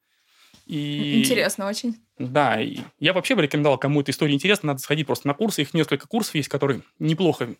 [0.66, 1.20] И...
[1.20, 1.98] Интересно очень.
[2.18, 5.62] Да, и я вообще бы рекомендовал, кому эта история интересна, надо сходить просто на курсы.
[5.62, 7.56] Их несколько курсов есть, которые неплохо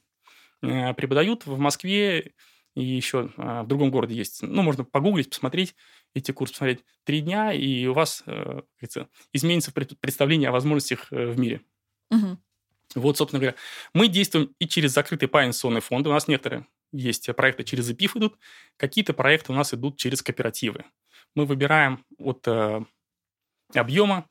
[0.62, 2.34] э, преподают в Москве
[2.76, 4.42] и еще а, в другом городе есть.
[4.42, 5.76] Ну, можно погуглить, посмотреть
[6.14, 8.62] эти курсы, посмотреть три дня, и у вас, э,
[9.34, 11.62] изменится представление о возможностях э, в мире.
[12.12, 12.38] Угу.
[12.96, 13.56] Вот, собственно говоря,
[13.94, 16.10] мы действуем и через закрытые паинсонные фонды.
[16.10, 18.38] У нас некоторые есть проекты через EPIF идут,
[18.78, 20.86] какие-то проекты у нас идут через кооперативы.
[21.36, 22.84] Мы выбираем от э,
[23.74, 24.28] объема,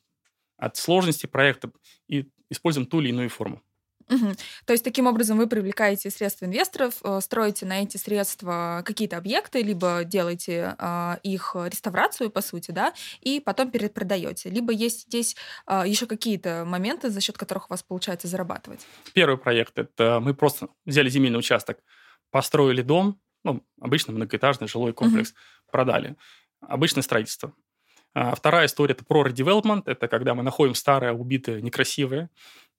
[0.57, 1.73] от сложности проекта
[2.07, 3.63] и используем ту или иную форму.
[4.11, 4.35] Угу.
[4.67, 9.63] То есть таким образом вы привлекаете средства инвесторов, э, строите на эти средства какие-то объекты,
[9.63, 14.51] либо делаете э, их реставрацию, по сути, да, и потом перепродаете.
[14.51, 18.85] Либо есть здесь э, еще какие-то моменты, за счет которых у вас получается зарабатывать.
[19.15, 21.79] Первый проект это мы просто взяли земельный участок,
[22.31, 25.71] построили дом, ну, обычно многоэтажный жилой комплекс, угу.
[25.71, 26.17] продали.
[26.61, 27.55] Обычное строительство.
[28.13, 29.87] А вторая история– это про редевелопмент.
[29.87, 32.29] Это когда мы находим старое, убитое, некрасивое,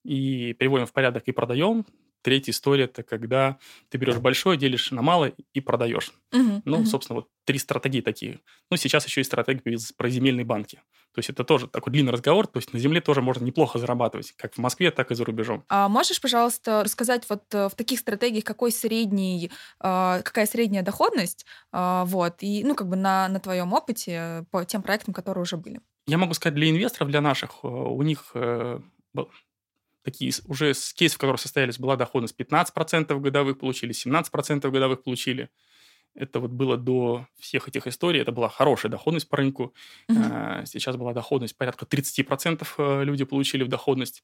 [0.03, 1.85] и приводим в порядок и продаем.
[2.21, 3.57] Третья история– это когда
[3.89, 6.13] ты берешь большое, делишь на малое и продаешь.
[6.31, 6.85] Угу, ну, угу.
[6.85, 8.41] собственно, вот три стратегии такие.
[8.69, 10.81] Ну, сейчас еще и стратегия про земельные банки.
[11.13, 12.47] То есть это тоже такой длинный разговор.
[12.47, 15.63] То есть на земле тоже можно неплохо зарабатывать, как в Москве, так и за рубежом.
[15.67, 21.45] А можешь, пожалуйста, рассказать вот э, в таких стратегиях, какой средний, а, какая средняя доходность,
[21.71, 25.57] а, вот, и, ну, как бы на, на твоем опыте по тем проектам, которые уже
[25.57, 25.81] были?
[26.07, 28.79] Я могу сказать, для инвесторов, для наших, э, у них э,
[30.03, 35.49] такие уже с кейсов, в которых состоялись, была доходность 15% годовых получили, 17% годовых получили.
[36.13, 38.21] Это вот было до всех этих историй.
[38.21, 39.73] Это была хорошая доходность по рынку.
[40.09, 40.65] Mm-hmm.
[40.65, 44.23] Сейчас была доходность порядка 30% э, люди получили в доходность.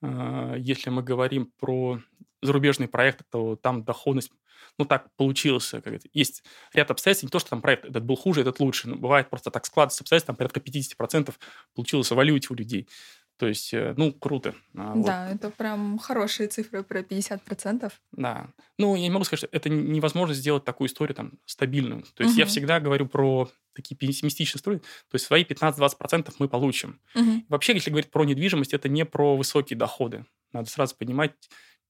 [0.00, 2.00] А, если мы говорим про
[2.40, 4.30] зарубежные проекты, то там доходность
[4.78, 5.70] ну, так получилось.
[5.70, 6.08] Как это.
[6.12, 9.30] Есть ряд обстоятельств, не то, что там проект этот был хуже, этот лучше, но бывает
[9.30, 11.34] просто так складывается обстоятельства, там порядка 50%
[11.74, 12.88] получилось в валюте у людей.
[13.36, 14.54] То есть, э, ну, круто.
[14.74, 15.34] А, да, вот.
[15.34, 17.92] это прям хорошие цифры про 50%.
[18.12, 18.48] Да.
[18.78, 22.02] Ну, я не могу сказать, что это невозможно сделать такую историю там стабильную.
[22.14, 22.40] То есть угу.
[22.40, 24.78] я всегда говорю про такие пессимистичные истории.
[24.78, 27.00] То есть свои 15-20% мы получим.
[27.16, 27.44] Угу.
[27.48, 30.24] Вообще, если говорить про недвижимость, это не про высокие доходы.
[30.52, 31.32] Надо сразу понимать,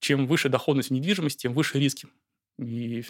[0.00, 2.08] чем выше доходность в недвижимости, тем выше риски.
[2.58, 3.04] И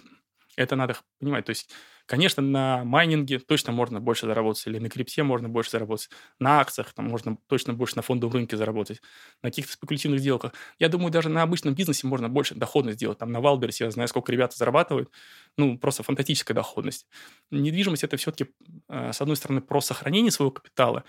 [0.57, 1.45] это надо понимать.
[1.47, 1.71] То есть,
[2.07, 6.93] конечно, на майнинге точно можно больше заработать, или на крипте можно больше заработать, на акциях
[6.93, 9.01] там можно точно больше на фондовом рынке заработать,
[9.43, 10.53] на каких-то спекулятивных сделках.
[10.79, 13.19] Я думаю, даже на обычном бизнесе можно больше доходность сделать.
[13.19, 15.11] Там на Валберсе я знаю, сколько ребята зарабатывают.
[15.57, 17.07] Ну, просто фантастическая доходность.
[17.51, 18.51] Недвижимость– это все-таки,
[18.89, 21.05] э, с одной стороны, про сохранение своего капитала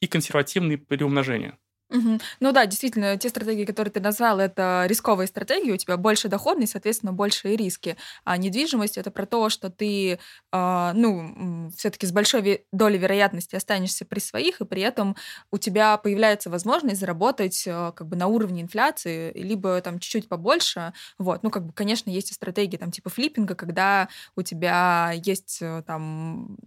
[0.00, 1.58] и консервативные приумножения.
[1.90, 2.20] Мгм.
[2.40, 6.72] Ну да, действительно, те стратегии, которые ты назвал, это рисковые стратегии, у тебя больше доходность,
[6.72, 7.96] соответственно, большие риски.
[8.24, 10.18] А недвижимость это про то, что ты,
[10.52, 15.16] а, ну, все-таки с большой долей вероятности останешься при своих, и при этом
[15.50, 20.92] у тебя появляется возможность заработать а, как бы на уровне инфляции, либо там чуть-чуть побольше.
[21.18, 25.58] Вот, ну, как бы, конечно, есть и стратегии там типа флиппинга, когда у тебя есть
[25.62, 26.58] э, там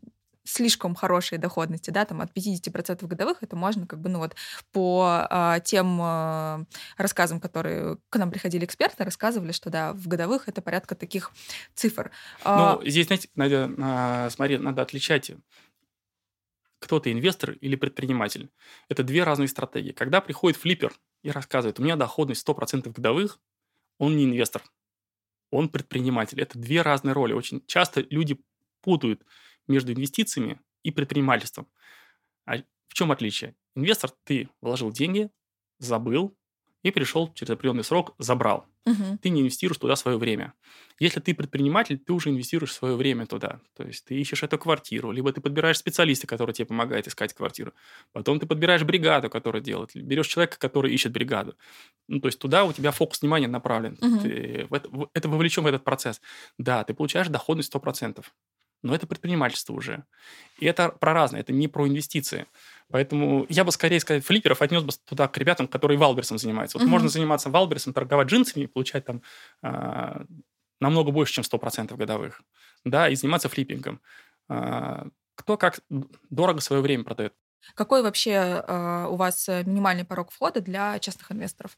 [0.43, 4.36] слишком хорошие доходности, да, там от 50% годовых, это можно как бы, ну вот,
[4.71, 6.63] по а, тем а,
[6.97, 11.32] рассказам, которые к нам приходили эксперты, рассказывали, что, да, в годовых это порядка таких
[11.75, 12.12] цифр.
[12.43, 15.32] А ну, здесь, знаете, надо, а, смотри, надо отличать
[16.80, 18.49] кто ты, инвестор или предприниматель.
[18.89, 19.91] Это две разные стратегии.
[19.91, 23.39] Когда приходит флиппер и рассказывает, у меня доходность 100% годовых,
[23.99, 24.63] он не инвестор,
[25.51, 26.41] он предприниматель.
[26.41, 27.34] Это две разные роли.
[27.34, 28.41] Очень часто люди
[28.82, 29.23] путают
[29.71, 31.67] между инвестициями и предпринимательством.
[32.45, 32.57] А
[32.88, 33.55] в чем отличие?
[33.75, 35.29] Инвестор, ты вложил деньги,
[35.79, 36.36] забыл,
[36.84, 38.65] и пришел через определенный срок, забрал.
[38.86, 39.19] Угу.
[39.21, 40.53] Ты не инвестируешь туда свое время.
[40.99, 43.62] Если ты предприниматель, ты уже инвестируешь свое время туда.
[43.75, 47.73] То есть ты ищешь эту квартиру, либо ты подбираешь специалиста, который тебе помогает искать квартиру.
[48.12, 49.91] Потом ты подбираешь бригаду, которая делает.
[49.93, 51.55] Берешь человека, который ищет бригаду.
[52.07, 53.97] Ну, то есть туда у тебя фокус внимания направлен.
[54.01, 54.19] Угу.
[54.21, 56.19] Ты это, это вовлечен в этот процесс.
[56.57, 58.25] Да, ты получаешь доходность 100%
[58.84, 60.04] но это предпринимательство уже.
[60.60, 62.48] И это про разное, это не про инвестиции.
[62.89, 66.78] Поэтому я бы скорее сказать, флипперов отнес бы туда к ребятам, которые валберсом занимаются.
[66.78, 66.91] Вот угу.
[66.91, 69.22] можно заниматься валберсом, торговать джинсами и получать там
[69.63, 70.26] э,
[70.80, 72.41] намного больше, чем 100% годовых.
[72.84, 74.02] Да, и заниматься флиппингом.
[74.50, 75.80] Э, кто как
[76.30, 77.34] дорого свое время продает.
[77.76, 78.32] Какой вообще
[78.67, 81.78] э, у вас минимальный порог входа для частных инвесторов?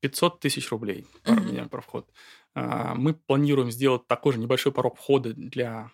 [0.00, 1.68] 500 тысяч рублей uh-huh.
[1.68, 2.10] про вход.
[2.56, 5.92] Мы планируем сделать такой же небольшой порог входа для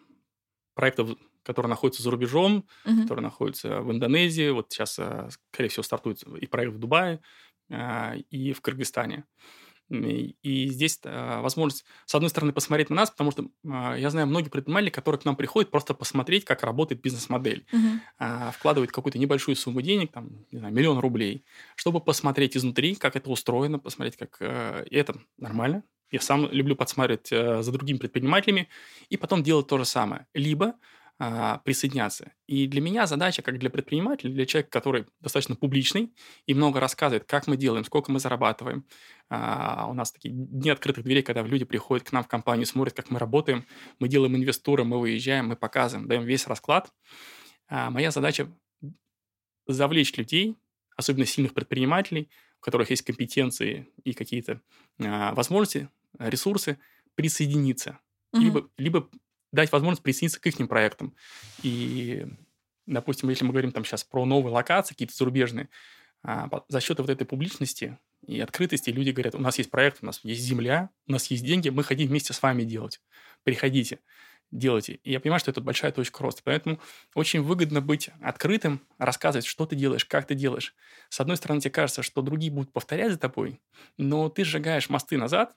[0.79, 1.11] проектов,
[1.43, 3.03] которые находятся за рубежом, uh-huh.
[3.03, 4.51] которые находятся в Индонезии.
[4.51, 7.19] Вот сейчас, э, скорее всего, стартует и проект в Дубае,
[7.69, 9.25] а, и в Кыргызстане.
[9.91, 14.51] И здесь э, возможность, с одной стороны, посмотреть на нас, потому что я знаю многие
[14.51, 17.67] предприниматели, которые к нам приходят просто посмотреть, как работает бизнес-модель.
[17.73, 18.53] Uh-huh.
[18.53, 23.31] Вкладывают какую-то небольшую сумму денег, там, не знаю, миллион рублей, чтобы посмотреть изнутри, как это
[23.31, 28.68] устроено, посмотреть, как э, и это нормально, я сам люблю подсматривать э, за другими предпринимателями
[29.09, 30.27] и потом делать то же самое.
[30.35, 30.75] Либо
[31.18, 32.33] э, присоединяться.
[32.47, 36.14] И для меня задача, как для предпринимателя, для человека, который достаточно публичный
[36.47, 38.87] и много рассказывает, как мы делаем, сколько мы зарабатываем.
[39.31, 42.94] Э, у нас такие дни открытых дверей, когда люди приходят к нам в компанию, смотрят,
[42.94, 43.66] как мы работаем.
[43.99, 46.92] Мы делаем инвестуры, мы выезжаем, мы показываем, даем весь расклад.
[47.68, 48.49] Э, моя задача
[49.66, 50.57] завлечь людей,
[50.97, 54.61] особенно сильных предпринимателей, у которых есть компетенции и какие-то
[54.99, 56.79] э, возможности ресурсы
[57.14, 57.99] присоединиться,
[58.33, 58.42] угу.
[58.42, 59.11] либо, либо
[59.53, 61.14] дать возможность присоединиться к их проектам.
[61.62, 62.27] И,
[62.87, 65.68] допустим, если мы говорим там сейчас про новые локации, какие-то зарубежные,
[66.23, 70.07] а, за счет вот этой публичности и открытости люди говорят, у нас есть проект, у
[70.07, 73.01] нас есть земля, у нас есть деньги, мы хотим вместе с вами делать.
[73.44, 74.01] Приходите,
[74.51, 74.95] делайте.
[75.05, 76.43] И я понимаю, что это большая точка роста.
[76.45, 76.81] Поэтому
[77.15, 80.75] очень выгодно быть открытым, рассказывать, что ты делаешь, как ты делаешь.
[81.09, 83.61] С одной стороны, тебе кажется, что другие будут повторять за тобой,
[83.97, 85.57] но ты сжигаешь мосты назад,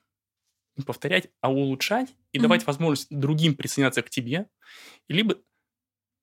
[0.78, 2.42] не повторять, а улучшать и mm-hmm.
[2.42, 4.48] давать возможность другим присоединяться к тебе,
[5.08, 5.36] либо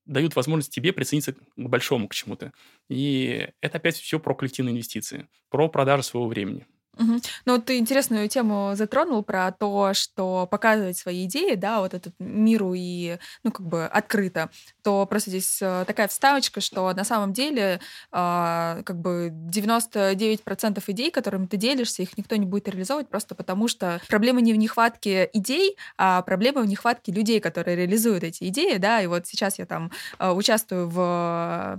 [0.06, 2.52] дают возможность тебе присоединиться к большому к чему-то.
[2.88, 6.66] И это опять все про коллективные инвестиции, про продажу своего времени.
[6.98, 7.20] Угу.
[7.44, 12.74] Ну, ты интересную тему затронул про то, что показывать свои идеи, да, вот этот миру
[12.74, 14.50] и, ну, как бы открыто,
[14.82, 17.80] то просто здесь э, такая вставочка, что на самом деле
[18.12, 23.68] э, как бы 99% идей, которыми ты делишься, их никто не будет реализовывать просто потому,
[23.68, 28.76] что проблема не в нехватке идей, а проблема в нехватке людей, которые реализуют эти идеи,
[28.78, 31.76] да, и вот сейчас я там э, участвую в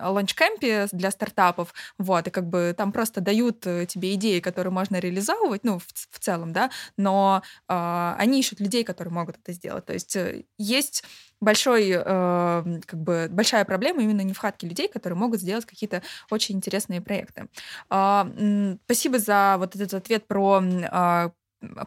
[0.00, 5.64] лончкэмпе для стартапов, вот, и как бы там просто дают э, идеи, которые можно реализовывать,
[5.64, 9.84] ну, в, в целом, да, но э, они ищут людей, которые могут это сделать.
[9.86, 11.04] То есть э, есть
[11.40, 12.02] большой, э,
[12.86, 17.48] как бы большая проблема именно нехватки людей, которые могут сделать какие-то очень интересные проекты.
[17.90, 21.30] Э, спасибо за вот этот ответ про э,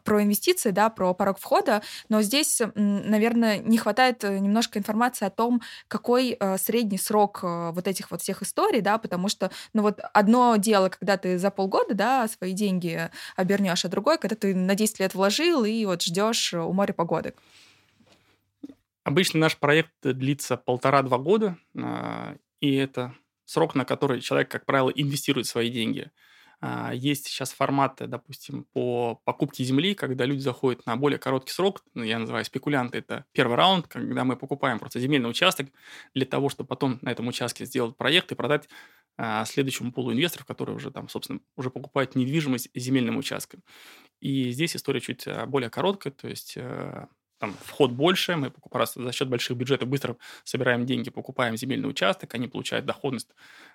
[0.03, 5.29] про инвестиции, да, про порог входа, но здесь, наверное, не хватает э, немножко информации о
[5.29, 9.81] том, какой э, средний срок э, вот этих вот всех историй, да, потому что, ну
[9.81, 14.55] вот одно дело, когда ты за полгода, да, свои деньги обернешь, а другое, когда ты
[14.55, 17.33] на 10 лет вложил и вот ждешь у моря погоды.
[19.03, 23.13] Обычно наш проект длится полтора-два года, а, и это
[23.45, 26.11] срок, на который человек, как правило, инвестирует свои деньги.
[26.59, 31.83] А, есть сейчас форматы, допустим, по покупке земли, когда люди заходят на более короткий срок,
[31.93, 35.67] ну, я называю спекулянты, это первый раунд, когда мы покупаем просто земельный участок
[36.15, 38.67] для того, чтобы потом на этом участке сделать проект и продать
[39.17, 43.63] а, следующему пулу инвесторов, которые уже там, собственно, уже покупают недвижимость земельным участком.
[44.19, 47.05] И здесь история чуть а, более короткая, то есть э,
[47.39, 52.33] там вход больше, мы просто за счет больших бюджетов быстро собираем деньги, покупаем земельный участок,
[52.33, 53.29] они получают доходность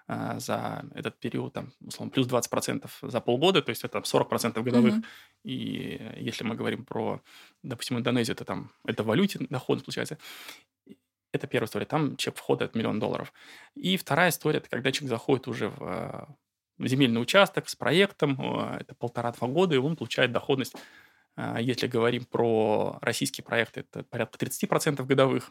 [0.08, 4.94] э, за этот период, там, условно, плюс 20% за полгода, то есть это 40% годовых.
[4.94, 5.04] Mm-hmm.
[5.44, 7.20] И если мы говорим про,
[7.62, 10.18] допустим, Индонезию, это там, это в валюте доходность получается.
[11.32, 13.32] Это первая история, там чек входа от миллион долларов.
[13.74, 16.36] И вторая история, это когда человек заходит уже в,
[16.78, 20.74] в земельный участок с проектом, это полтора-два года, и он получает доходность
[21.60, 25.50] если говорим про российские проекты, это порядка 30% годовых,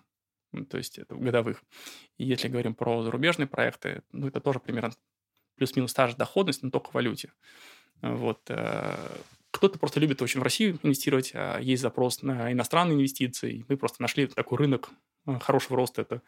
[0.69, 1.63] то есть это годовых.
[2.17, 4.91] И если говорим про зарубежные проекты, ну, это тоже примерно
[5.55, 7.31] плюс-минус та же доходность, но только в валюте.
[8.01, 8.41] Вот.
[8.49, 8.95] Э,
[9.51, 13.65] кто-то просто любит очень в Россию инвестировать, а есть запрос на иностранные инвестиции.
[13.67, 14.89] Мы просто нашли такой рынок
[15.27, 16.01] э, хорошего роста.
[16.01, 16.21] Это,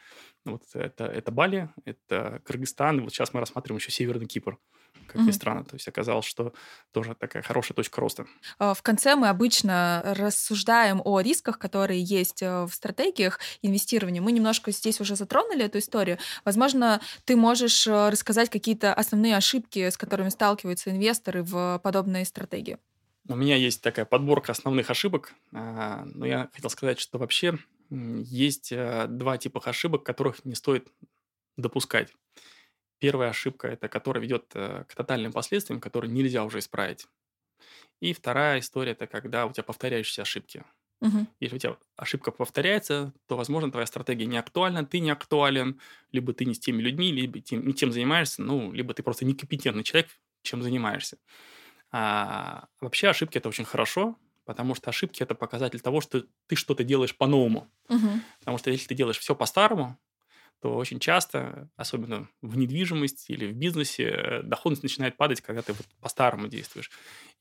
[0.45, 4.59] вот, это, это Бали, это Кыргызстан, и вот сейчас мы рассматриваем еще Северный Кипр
[5.03, 5.25] как mm-hmm.
[5.25, 5.63] ни странно.
[5.63, 6.53] То есть оказалось, что
[6.91, 8.25] тоже такая хорошая точка роста.
[8.59, 14.21] А, в конце мы обычно рассуждаем о рисках, которые есть э, в стратегиях инвестирования.
[14.21, 16.17] Мы немножко здесь уже затронули эту историю.
[16.45, 22.77] Возможно, ты можешь э, рассказать какие-то основные ошибки, с которыми сталкиваются инвесторы в подобные стратегии.
[23.27, 27.57] У меня есть такая подборка основных ошибок, а, но я хотел сказать, что вообще
[27.89, 30.89] есть э, два типа ошибок, которых не стоит
[31.57, 32.13] допускать.
[33.03, 37.05] Первая ошибка, это которая ведет э, к тотальным последствиям, которые нельзя уже исправить.
[37.99, 40.63] И вторая история, это когда у тебя повторяющиеся ошибки.
[41.01, 41.27] Угу.
[41.41, 45.81] Если у тебя ошибка повторяется, то, возможно, твоя стратегия не актуальна, ты не актуален,
[46.13, 49.25] либо ты не с теми людьми, либо тем, не тем занимаешься, ну, либо ты просто
[49.25, 50.09] некомпетентный человек,
[50.41, 51.17] чем занимаешься.
[51.91, 56.85] А вообще ошибки это очень хорошо, потому что ошибки это показатель того, что ты что-то
[56.85, 57.69] делаешь по-новому.
[57.89, 58.09] Угу.
[58.39, 59.99] Потому что если ты делаешь все по-старому,
[60.63, 65.85] то очень часто, особенно в недвижимости или в бизнесе, доходность начинает падать, когда ты вот
[65.99, 66.89] по-старому действуешь.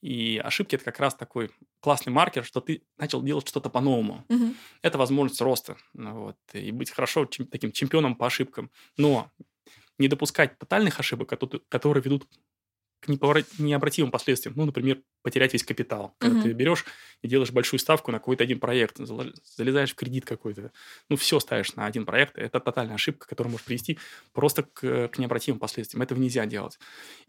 [0.00, 4.24] И ошибки– это как раз такой классный маркер, что ты начал делать что-то по-новому.
[4.28, 4.54] Угу.
[4.82, 5.76] Это возможность роста.
[5.94, 8.72] Ну вот, и быть хорошо чем, таким чемпионом по ошибкам.
[8.96, 9.30] Но
[9.98, 11.28] не допускать тотальных ошибок,
[11.68, 12.26] которые ведут
[13.02, 14.54] к необратимым последствиям.
[14.56, 16.14] Ну, например, потерять весь капитал.
[16.18, 16.44] Когда угу.
[16.44, 16.84] ты берешь
[17.22, 20.70] и делаешь большую ставку на какой-то один проект, залезаешь в кредит какой-то,
[21.08, 23.98] ну, все ставишь на один проект, это тотальная ошибка, которая может привести
[24.32, 26.02] просто к, к необратимым последствиям.
[26.02, 26.78] Этого нельзя делать.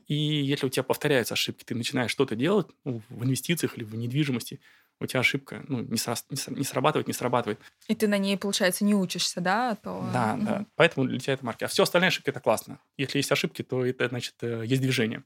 [0.08, 3.96] И если у тебя повторяются ошибки, ты начинаешь что-то делать ну, в инвестициях или в
[3.96, 4.60] недвижимости,
[5.04, 7.60] у тебя ошибка ну, не, сра- не срабатывает, не срабатывает.
[7.88, 9.76] И ты на ней, получается, не учишься, да?
[9.76, 10.08] То...
[10.14, 10.46] Да, угу.
[10.46, 10.66] да.
[10.76, 11.64] Поэтому для тебя это марки.
[11.64, 12.80] А все остальные ошибки– это классно.
[12.98, 15.24] Если есть ошибки, то это, значит, э, есть движение.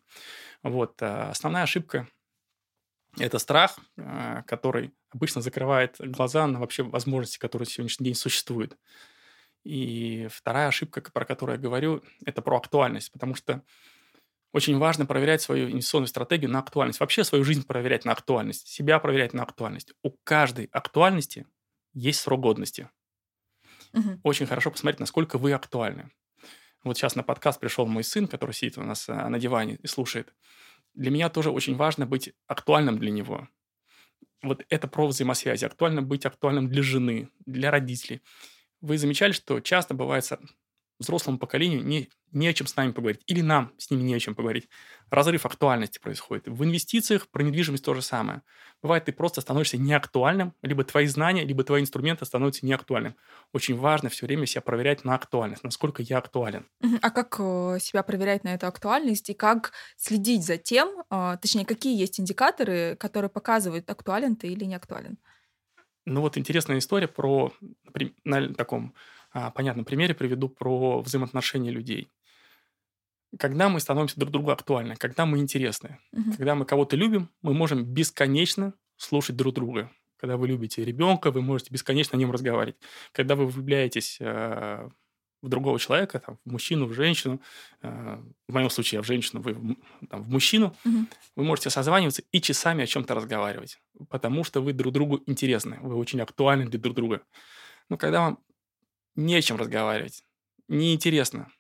[0.63, 1.01] Вот.
[1.01, 2.07] А основная ошибка–
[3.19, 8.77] это страх, а, который обычно закрывает глаза на вообще возможности, которые сегодняшний день существуют.
[9.63, 13.63] И вторая ошибка, про которую я говорю, это про актуальность, потому что
[14.58, 17.00] очень важно проверять свою инвестиционную стратегию на актуальность.
[17.00, 19.93] Вообще свою жизнь проверять на актуальность, себя проверять на актуальность.
[20.04, 21.46] У каждой актуальности
[21.93, 22.89] есть срок годности.
[23.93, 24.22] Угу.
[24.24, 26.12] Очень хорошо посмотреть, насколько вы актуальны.
[26.84, 29.88] Вот сейчас на подкаст пришел мой сын, который сидит у нас э, на диване и
[29.88, 30.34] слушает.
[30.93, 33.48] Для меня тоже очень важно быть актуальным для него.
[34.41, 35.66] Вот это про взаимосвязи.
[35.66, 38.22] Актуально быть актуальным для жены, для родителей.
[38.82, 40.24] Вы замечали, что часто бывает
[41.00, 43.22] взрослому поколению не, не о чем с нами поговорить.
[43.28, 44.68] Или нам с ними не о чем поговорить.
[45.10, 46.48] Разрыв актуальности происходит.
[46.48, 48.41] В инвестициях про недвижимость то же самое.
[48.82, 53.16] Бывает, ты просто становишься неактуальным, либо твои знания, либо твои инструменты становятся неактуальным.
[53.54, 56.68] Очень важно все время себя проверять на актуальность, насколько я актуален.
[57.02, 61.66] А как э, себя проверять на эту актуальность и как следить за тем, э, точнее,
[61.66, 65.18] какие есть индикаторы, которые показывают, актуален ты или не актуален?
[66.06, 67.52] Ну вот интересная история про,
[68.24, 68.95] на таком
[69.38, 72.09] а, понятном примере приведу про взаимоотношения людей.
[73.38, 76.31] Когда мы становимся друг другу актуальны, когда мы интересны, угу.
[76.31, 79.91] когда мы кого-то любим, мы можем бесконечно слушать друг друга.
[80.15, 82.77] Когда вы любите ребенка, вы можете бесконечно о нем разговаривать.
[83.11, 84.89] Когда вы влюбляетесь э,
[85.43, 87.39] в другого человека, там, в мужчину, в женщину,
[87.83, 89.75] э, в моем случае я в женщину, вы в,
[90.09, 91.05] там, в мужчину, угу.
[91.35, 93.79] вы можете созваниваться и часами о чем-то разговаривать,
[94.09, 97.21] потому что вы друг другу интересны, вы очень актуальны для друг друга.
[97.89, 98.39] Но когда вам
[99.18, 100.24] не о чем разговаривать,
[100.70, 101.51] неинтересно,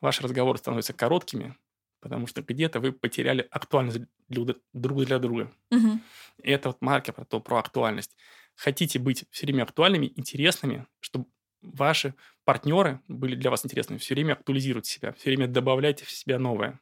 [0.00, 1.56] ваши разговоры становятся короткими,
[2.00, 5.50] потому что где-то вы потеряли актуальность для, друг для друга.
[5.70, 6.00] Угу.
[6.42, 8.16] И это вот маркер про, то, про актуальность.
[8.54, 11.26] Хотите быть все время актуальными, интересными, чтобы
[11.62, 16.38] ваши партнеры были для вас интересными, все время актуализируйте себя, все время добавляйте в себя
[16.38, 16.80] новое.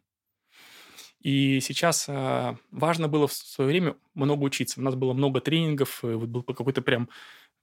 [1.20, 4.80] И сейчас э, важно было в свое время много учиться.
[4.80, 7.08] У нас было много тренингов, вот был какой-то прям,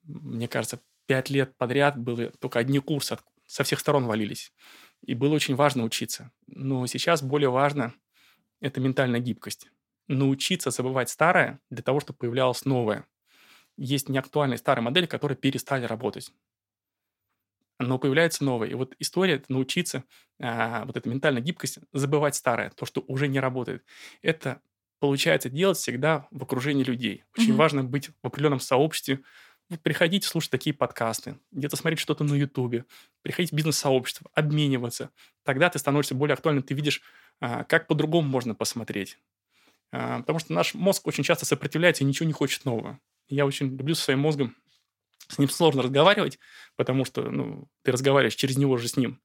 [0.04, 4.51] мне кажется, пять лет подряд было только одни курсы, со всех сторон валились.
[5.06, 6.32] И было очень важно учиться.
[6.47, 7.93] Но сейчас более важно–
[8.62, 9.70] это ментальная гибкость.
[10.08, 13.06] Научиться забывать старое для того, чтобы появлялось новое.
[13.78, 16.32] Есть неактуальные старые модели, которые перестали работать.
[17.80, 18.70] Но появляется новое.
[18.70, 20.04] И вот история– это научиться,
[20.39, 23.84] а, вот эта ментальная гибкость, забывать старое, то, что уже не работает.
[24.22, 24.62] Это
[24.99, 27.26] получается делать всегда в окружении людей.
[27.38, 27.58] Очень mm-hmm.
[27.58, 29.20] важно быть в определенном сообществе,
[29.84, 32.86] приходите слушать такие подкасты, где-то смотреть что-то на Ютубе,
[33.22, 35.09] приходить в бизнес-сообщество, обмениваться.
[35.43, 37.01] Тогда ты становишься более актуальным, ты видишь,
[37.39, 39.18] а, как по-другому можно посмотреть.
[39.91, 42.99] А, потому что наш мозг очень часто сопротивляется и ничего не хочет нового.
[43.28, 44.55] Я очень люблю со своим мозгом,
[45.28, 46.39] с ним сложно разговаривать,
[46.76, 49.22] потому что ну, ты разговариваешь через него же с ним.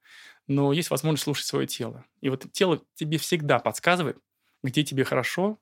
[0.47, 2.05] Но есть возможность слушать свое тело.
[2.21, 4.19] И вот тело тебе всегда подсказывает,
[4.63, 5.59] где тебе хорошо,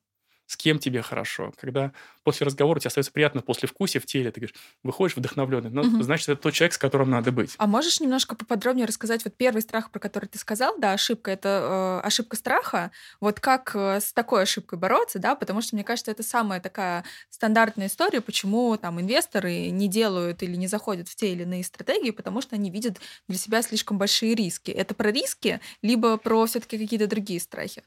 [0.47, 1.53] с кем тебе хорошо.
[1.57, 1.93] Когда
[2.23, 6.03] после разговора у тебя остается приятно послевкусие в теле, ты говоришь, выходишь вдохновленный, ну, угу.
[6.03, 7.55] значит, это тот человек, с которым надо быть.
[7.59, 12.01] А можешь немножко поподробнее рассказать, вот первый страх, про который ты сказал, да, ошибка, это
[12.03, 12.91] э, ошибка страха,
[13.21, 17.05] вот как э, с такой ошибкой бороться, да, потому что, мне кажется, это самая такая
[17.31, 22.11] стандартная история, почему там инвесторы не делают или не заходят в те или иные стратегии,
[22.11, 24.71] потому что они видят для себя слишком большие риски.
[24.71, 27.83] Это про риски, либо про все-таки какие-то другие страхи?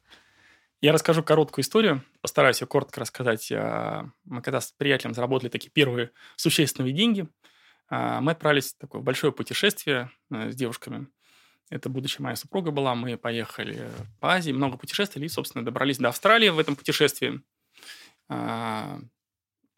[0.81, 3.51] Я расскажу короткую историю, постараюсь ее коротко рассказать.
[3.51, 7.27] А, мы когда с приятелем заработали такие первые существенные деньги,
[7.89, 11.07] а, мы отправились в такое большое путешествие э, с девушками.
[11.69, 12.95] Это будущая моя супруга была.
[12.95, 13.89] Мы поехали
[14.21, 17.41] по Азии, много путешествовали и, собственно, добрались до Австралии в этом путешествии.
[18.29, 18.99] А,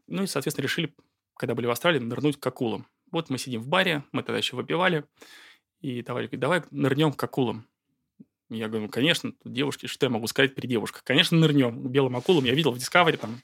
[0.05, 0.93] ну и, соответственно, решили,
[1.35, 2.85] когда были в Австралии, нырнуть к акулам.
[3.11, 5.05] Вот мы сидим в баре, мы тогда еще выпивали,
[5.79, 7.67] и товарищ говорит, давай нырнем к акулам.
[8.53, 11.05] Я говорю, ну, конечно, девушки, что я могу сказать при девушках?
[11.05, 11.87] Конечно, нырнем.
[11.87, 13.41] Белым акулам я видел в Discovery, там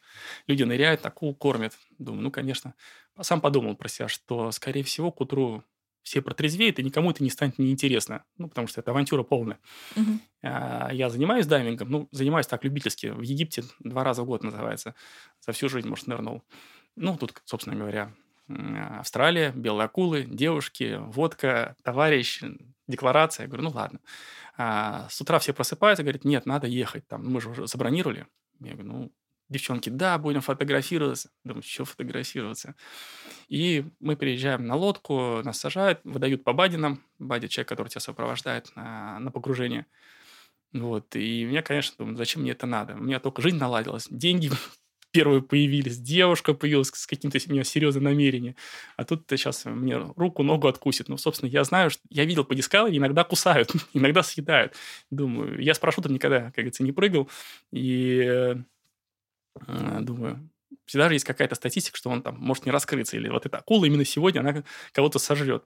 [0.47, 1.77] люди ныряют, акул кормят.
[1.97, 2.73] Думаю, ну, конечно.
[3.21, 5.63] Сам подумал про себя, что, скорее всего, к утру
[6.03, 8.25] все протрезвеют, и никому это не станет неинтересно.
[8.37, 9.59] Ну, потому что это авантюра полная.
[9.95, 10.19] Угу.
[10.41, 13.07] Я занимаюсь дайвингом, ну, занимаюсь так любительски.
[13.07, 14.93] В Египте два раза в год называется.
[15.39, 16.43] За всю жизнь, может, нырнул.
[16.97, 18.11] Ну, тут, собственно говоря,
[18.47, 22.41] Австралия, белые акулы, девушки, водка, товарищ,
[22.87, 23.43] декларация.
[23.43, 23.99] Я говорю, ну ладно.
[24.57, 28.27] А, с утра все просыпаются, говорят, нет, надо ехать, там, мы же уже забронировали.
[28.59, 29.11] Я говорю, ну,
[29.49, 31.29] девчонки, да, будем фотографироваться.
[31.43, 32.75] Думаю, что фотографироваться?
[33.47, 37.03] И мы приезжаем на лодку, нас сажают, выдают по бадинам.
[37.19, 39.85] Бади– человек, который тебя сопровождает на, на погружение.
[40.73, 41.15] Вот.
[41.15, 42.95] И меня, конечно, думаю, зачем мне это надо?
[42.95, 44.51] У меня только жизнь наладилась, деньги
[45.17, 48.55] первые появились, девушка появилась с каким-то у нее серьезным намерением.
[48.97, 51.09] А тут сейчас мне руку, ногу откусит.
[51.09, 54.75] Ну, собственно, я знаю, что я видел по Discovery, иногда кусают, иногда съедают.
[55.09, 57.27] Думаю, я с парашютом никогда, как говорится, не прыгал.
[57.71, 58.55] И э,
[60.01, 60.47] думаю,
[60.85, 63.17] всегда же есть какая-то статистика, что он там может не раскрыться.
[63.17, 65.63] Или вот эта акула именно сегодня, она кого-то сожрет.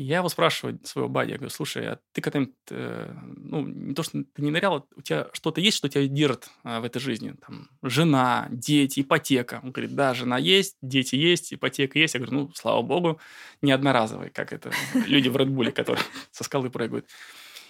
[0.00, 3.92] И я его спрашиваю, своего бади, я говорю, слушай, а ты когда-нибудь, э, ну, не
[3.92, 7.00] то, что ты не нырял, у тебя что-то есть, что тебя держит э, в этой
[7.00, 7.34] жизни?
[7.46, 9.60] Там, жена, дети, ипотека.
[9.62, 12.14] Он говорит, да, жена есть, дети есть, ипотека есть.
[12.14, 13.20] Я говорю, ну, слава богу,
[13.60, 17.06] не одноразовые, как это люди в Редбуле, которые со скалы прыгают.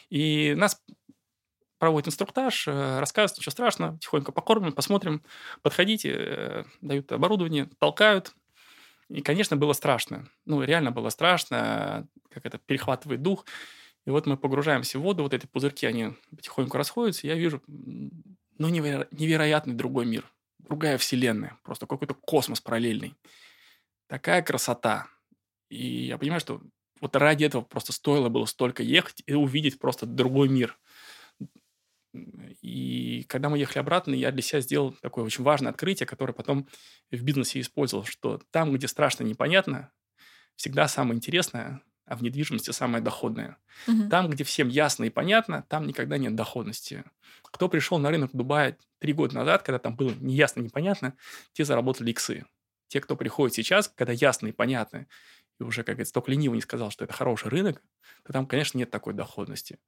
[0.09, 0.81] И нас
[1.81, 5.25] проводит инструктаж, э, рассказывают, ничего страшного, тихонько покормим, посмотрим,
[5.63, 8.35] подходите, э, дают оборудование, толкают,
[9.11, 10.29] И, конечно, было страшно.
[10.47, 13.45] Ну, реально было страшно, как это перехватывает дух.
[14.07, 18.69] И вот мы погружаемся в воду, вот эти пузырьки, они потихоньку расходятся, я вижу, ну,
[18.69, 20.25] неверо- невероятный другой мир,
[20.59, 23.15] другая вселенная, просто какой-то космос параллельный.
[24.09, 25.09] Такая красота.
[25.71, 26.63] И я понимаю, что
[27.01, 30.79] вот ради этого просто стоило было столько ехать и увидеть просто другой мир.
[32.13, 36.69] И когда мы ехали обратно, я для себя сделал такое очень важное открытие, которое потом
[37.11, 39.93] в бизнесе использовал, что там, где страшно непонятно,
[40.57, 43.57] всегда самое интересное, а в недвижимости самое доходное.
[43.87, 44.11] Мгм.
[44.11, 47.05] Там, где всем ясно и понятно, там никогда нет доходности.
[47.45, 51.15] Кто пришел на рынок Дубая три года назад, когда там было неясно, непонятно,
[51.53, 52.45] те заработали иксы.
[52.89, 55.07] Те, кто приходит сейчас, когда ясно и понятно,
[55.61, 57.81] и уже, как говорится, только ленивый не сказал, что это хороший рынок,
[58.25, 59.79] то там, конечно, нет такой доходности.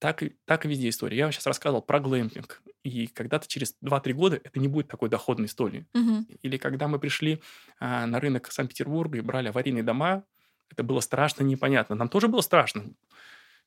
[0.00, 1.16] Так, и- так и везде история.
[1.18, 2.62] Я вам сейчас рассказывал про глэмпинг.
[2.82, 5.84] И когда-то через 2-3 года это не будет такой доходной историей.
[5.94, 6.26] Мгм.
[6.42, 7.42] Или когда мы пришли
[7.78, 10.24] а, на рынок Санкт-Петербурга и брали аварийные дома,
[10.70, 11.94] это было страшно непонятно.
[11.96, 12.84] Нам тоже было страшно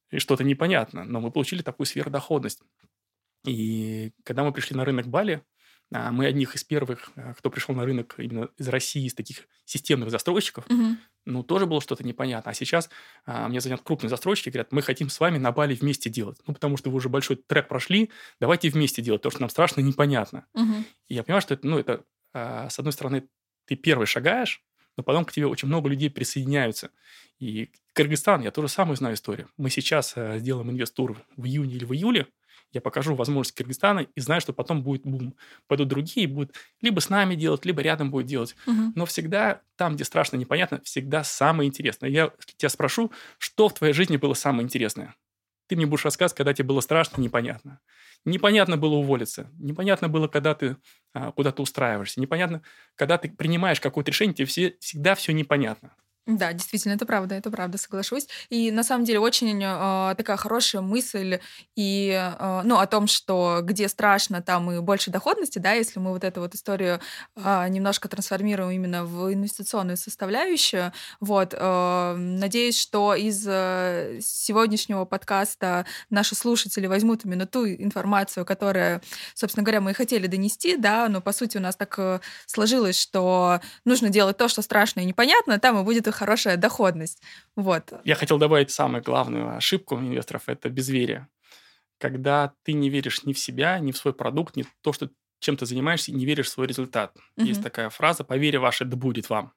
[0.10, 2.62] и что-то непонятно, но мы получили такую сверхдоходность.
[3.46, 5.44] И когда мы пришли на рынок Бали,
[5.92, 9.48] а, мы одних из первых, а, кто пришел на рынок именно из России, из таких
[9.66, 10.98] системных застройщиков, Мгм.
[11.26, 12.52] Ну, тоже было что-то непонятно.
[12.52, 12.90] А сейчас
[13.26, 16.40] а, мне звонят крупные застройщики, говорят, мы хотим с вами на Бали вместе делать.
[16.48, 19.82] Ну, потому что вы уже большой трек прошли, давайте вместе делать, потому что нам страшно
[19.82, 20.46] непонятно.
[20.54, 20.86] Мгм.
[21.08, 22.04] И я понимаю, что это, ну, это,
[22.34, 23.28] а, с одной стороны,
[23.66, 24.64] ты первый шагаешь,
[24.98, 26.92] но потом к тебе очень много людей присоединяются.
[27.40, 29.50] И Кыргызстан, я тоже самую знаю историю.
[29.58, 32.28] Мы сейчас а, сделаем инвестур в июне или в июле,
[32.74, 35.36] я покажу возможность Кыргызстана и знаю, что потом будет бум.
[35.68, 38.56] Пойдут другие, будут либо с нами делать, либо рядом будет делать.
[38.66, 38.94] Мгм.
[38.96, 42.10] Но всегда там, где страшно, непонятно, всегда самое интересное.
[42.10, 45.16] Я тебя спрошу, что в твоей жизни было самое интересное?
[45.68, 47.80] Ты мне будешь рассказывать, когда тебе было страшно, непонятно.
[48.26, 49.50] Непонятно было уволиться.
[49.58, 50.78] Непонятно было, когда ты
[51.14, 52.20] а, куда-то устраиваешься.
[52.22, 52.62] Непонятно,
[52.96, 55.96] когда ты принимаешь какое-то решение, тебе все, всегда все непонятно.
[56.26, 58.30] Да, действительно, это правда, это правда, соглашусь.
[58.50, 61.40] И на самом деле очень э, такая хорошая мысль
[61.76, 66.12] и э, ну о том, что где страшно, там и больше доходности, да, если мы
[66.12, 67.02] вот эту вот историю
[67.36, 70.94] э, немножко трансформируем именно в инвестиционную составляющую.
[71.20, 79.02] Вот, э, надеюсь, что из э, сегодняшнего подкаста наши слушатели возьмут именно ту информацию, которая,
[79.34, 82.98] собственно говоря, мы и хотели донести, да, но по сути у нас так э, сложилось,
[82.98, 87.22] что нужно делать то, что страшно и непонятно, там и будет хорошая доходность.
[87.55, 87.93] Вот.
[88.03, 91.28] Я хотел добавить самую главную ошибку инвесторов– это безверие.
[91.99, 95.09] Когда ты не веришь ни в себя, ни в свой продукт, ни в то, что
[95.39, 97.16] чем ты занимаешься, и не веришь в свой результат.
[97.36, 97.47] Мгм.
[97.47, 99.53] Есть такая фраза «поверь ваше, да будет вам».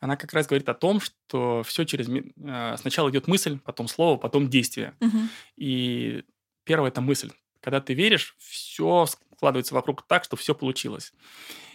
[0.00, 2.08] Она как раз говорит о том, что все через...
[2.08, 4.94] э, Сначала идет мысль, потом слово, потом действие.
[5.00, 5.30] Мгм.
[5.56, 6.24] И
[6.64, 7.30] первое– это мысль.
[7.60, 11.12] Когда ты веришь, все складывается вокруг так, что все получилось.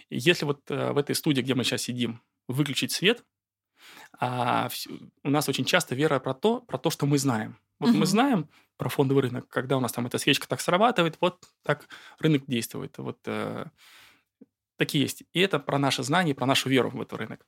[0.08, 3.24] И если вот э, в этой студии, где мы сейчас сидим, выключить свет,
[4.20, 4.68] а
[5.24, 7.58] у нас очень часто вера про то, про то, что мы знаем.
[7.80, 8.00] Вот Мгм.
[8.00, 11.88] мы знаем про фондовый рынок, когда у нас там эта свечка так срабатывает, вот так
[12.18, 12.98] рынок действует.
[12.98, 13.66] Вот э,
[14.76, 15.24] такие есть.
[15.32, 17.46] И это про наше знание, про нашу веру в этот рынок.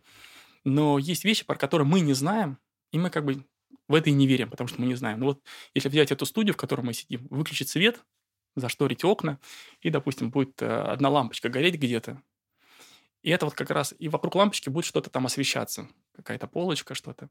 [0.64, 2.58] Но есть вещи, про которые мы не знаем,
[2.92, 3.44] и мы как бы
[3.88, 5.20] в это и не верим, потому что мы не знаем.
[5.20, 5.42] Ну вот
[5.74, 8.04] если взять эту студию, в которой мы сидим, выключить свет,
[8.56, 9.40] зашторить окна,
[9.80, 12.22] и, допустим, будет э, одна лампочка гореть где-то,
[13.22, 17.28] и это вот как раз, и вокруг лампочки будет что-то там освещаться, какая-то полочка, что-то.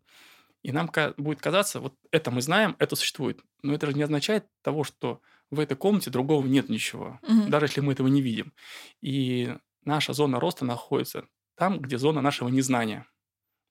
[0.63, 3.41] И нам будет казаться, вот это мы знаем, это существует.
[3.63, 5.21] Но это же не означает того, что
[5.51, 7.49] в этой комнате другого нет ничего, Мгм.
[7.49, 8.53] даже если мы этого не видим.
[9.01, 9.55] И
[9.85, 11.25] наша зона роста находится
[11.55, 13.07] там, где зона нашего незнания.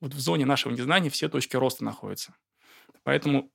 [0.01, 2.35] Вот в зоне нашего незнания все точки роста находятся.
[3.05, 3.51] Поэтому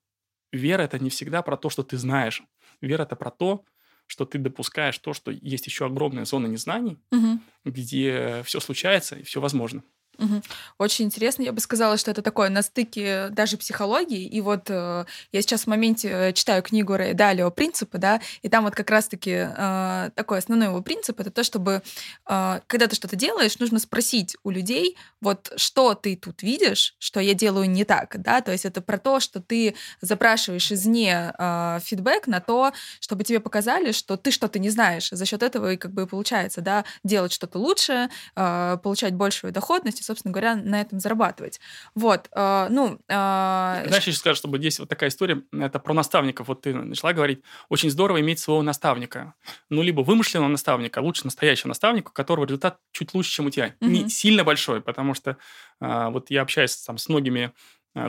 [0.52, 2.44] вера– это не всегда про то, что ты знаешь.
[2.82, 3.66] Вера– это про то,
[4.08, 7.42] что ты допускаешь то, что есть еще огромная зона незнаний, Мгм.
[7.66, 9.84] где все случается и все возможно.
[10.18, 10.44] Мгм.
[10.78, 11.44] Очень интересно.
[11.44, 14.24] Я бы сказала, что это такое на стыке даже психологии.
[14.26, 18.48] И вот э, я сейчас в моменте э, читаю книгу Рэя Далио «Принципы», да, и
[18.50, 21.82] там вот как раз-таки э, такой основной его принцип— это то, чтобы,
[22.30, 27.20] э, когда ты что-то делаешь, нужно спросить у людей, вот что ты тут видишь, что
[27.20, 31.80] я делаю не так, да, то есть это про то, что ты запрашиваешь извне э,
[31.84, 35.10] фидбэк на то, чтобы тебе показали, что ты что-то не знаешь.
[35.12, 40.05] За счет этого и как бы получается, да, делать что-то лучше, э, получать большую доходность
[40.06, 41.60] собственно говоря, на этом зарабатывать.
[41.96, 43.00] Вот, э, ну...
[43.08, 46.48] э, Знаешь, еще скажу, чтобы здесь вот такая история, это про наставников.
[46.48, 49.34] Вот ты начала говорить, очень здорово иметь своего наставника.
[49.70, 53.50] Ну, либо вымышленного наставника, а лучше настоящего наставника, у которого результат чуть лучше, чем у
[53.50, 53.76] тебя.
[53.82, 54.10] Не Мгм.
[54.10, 55.38] сильно большой, потому что
[55.80, 57.52] а, вот я общаюсь там с многими э,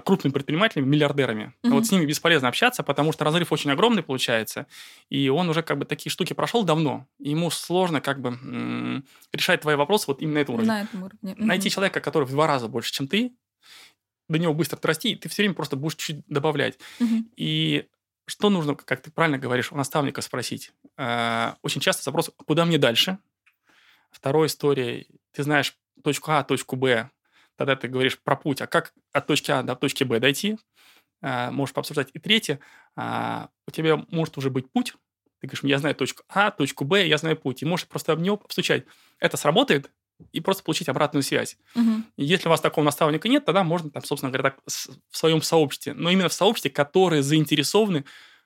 [0.04, 1.54] крупными предпринимателями, миллиардерами.
[1.62, 1.70] Mm-hmm.
[1.70, 4.66] Вот с ними бесполезно общаться, потому что разрыв очень огромный получается,
[5.10, 9.04] и он уже как бы такие штуки прошел давно, и ему сложно как бы м-
[9.32, 10.72] решать твои вопросы вот именно на этом уровне.
[10.72, 11.32] На этом уровне.
[11.32, 11.44] Mm-hmm.
[11.44, 13.32] Найти человека, который в два раза больше, чем ты,
[14.28, 16.78] до него быстро расти, и ты все время просто будешь чуть добавлять.
[16.98, 17.24] Mm-hmm.
[17.36, 17.86] И
[18.26, 20.72] что нужно, как ты правильно говоришь, у наставника спросить?
[20.96, 23.18] Э, очень часто запрос, куда мне дальше?
[24.10, 27.10] Вторая история, ты знаешь точку А, точку Б,
[27.56, 30.58] тогда ты говоришь про путь, а как от точки А до точки Б дойти?
[31.22, 32.10] Э, можешь пообсуждать.
[32.12, 32.60] И третье,
[32.96, 34.94] э, у тебя может уже быть путь,
[35.40, 37.62] ты говоришь, я знаю точку А, точку Б, я знаю путь.
[37.62, 38.84] И можешь просто об него постучать.
[39.18, 39.90] Это сработает?
[40.32, 41.58] и просто получить обратную связь.
[41.74, 41.90] Угу.
[42.16, 45.42] И если у вас такого наставника нет, тогда можно, там, собственно говоря, так, в своем
[45.42, 48.04] сообществе, но именно в сообществе, которые заинтересованы,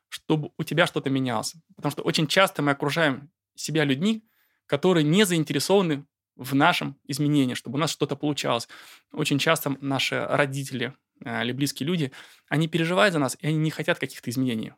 [0.08, 1.54] чтобы у тебя что-то менялось.
[1.76, 4.24] Потому что очень часто мы окружаем себя людьми,
[4.66, 6.04] которые не заинтересованы
[6.40, 8.66] в нашем изменении, чтобы у нас что-то получалось.
[9.12, 12.12] Очень часто наши родители э, или близкие люди,
[12.48, 14.72] они переживают за нас, и они не хотят каких-то изменений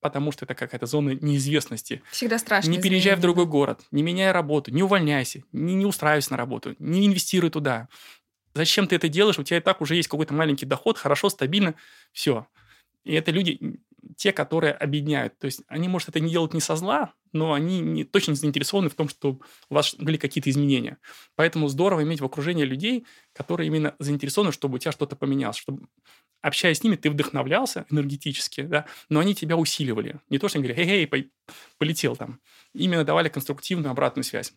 [0.00, 2.02] потому что это какая-то зона неизвестности.
[2.12, 2.70] Всегда страшно.
[2.70, 6.76] Не переезжай в другой город, не меняй работу, не увольняйся, не, не устраивайся на работу,
[6.78, 7.88] не инвестируй туда.
[8.54, 9.40] Зачем ты это делаешь?
[9.40, 11.74] У тебя и так уже есть какой-то маленький доход, хорошо, стабильно,
[12.12, 12.46] все.
[13.02, 13.80] И это люди,
[14.16, 15.38] те, которые объединяют.
[15.38, 18.36] То есть они, может, это не делают не со зла, но они не, точно не
[18.36, 20.98] заинтересованы в том, чтобы у вас были какие-то изменения.
[21.36, 25.88] Поэтому здорово иметь в окружении людей, которые именно заинтересованы, чтобы у тебя что-то поменялось, чтобы
[26.40, 30.20] общаясь с ними, ты вдохновлялся энергетически, да, но они тебя усиливали.
[30.28, 31.32] Не то, что они говорили, эй,
[31.78, 32.40] полетел там.
[32.74, 34.52] Именно давали конструктивную обратную связь.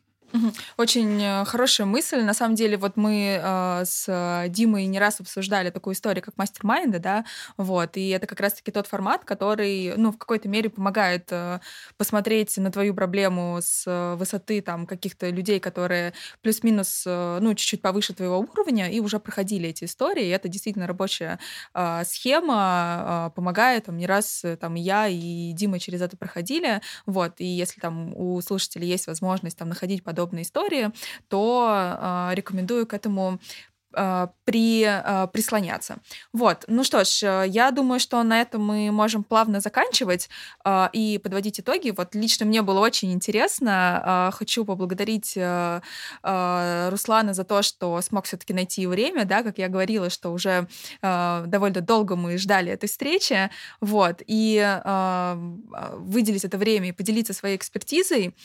[0.78, 2.22] Очень э, хорошая мысль.
[2.22, 7.00] На самом деле, вот мы э, с Димой не раз обсуждали такую историю, как мастер-майнды,
[7.00, 7.26] да,
[7.58, 11.60] вот, и это как раз-таки тот формат, который, ну, в какой-то мере помогает э,
[11.98, 17.82] посмотреть на твою проблему с э, высоты там каких-то людей, которые плюс-минус, э, ну, чуть-чуть
[17.82, 20.26] повыше твоего уровня и уже проходили эти истории.
[20.26, 21.40] И это действительно рабочая
[21.74, 23.86] э, схема, э, помогает.
[23.86, 28.14] Там не раз э, там я и Дима через это проходили, вот, и если там
[28.16, 30.92] у слушателей есть возможность там находить подобные подобные истории,
[31.28, 33.40] то э, рекомендую к этому
[33.94, 35.98] а, при, а, прислоняться.
[36.32, 36.64] Вот.
[36.68, 40.30] Ну что ж, э, я думаю, что на этом мы можем плавно заканчивать
[40.94, 41.92] и подводить итоги.
[41.92, 44.32] Вот лично мне было очень интересно.
[44.34, 45.82] Хочу поблагодарить э,
[46.90, 50.68] Руслана за то, что смог все-таки найти время, да, как я говорила, что уже
[51.02, 53.50] довольно долго мы ждали этой встречи,
[53.80, 54.80] вот, и
[55.98, 58.36] выделить это время и поделиться своей экспертизой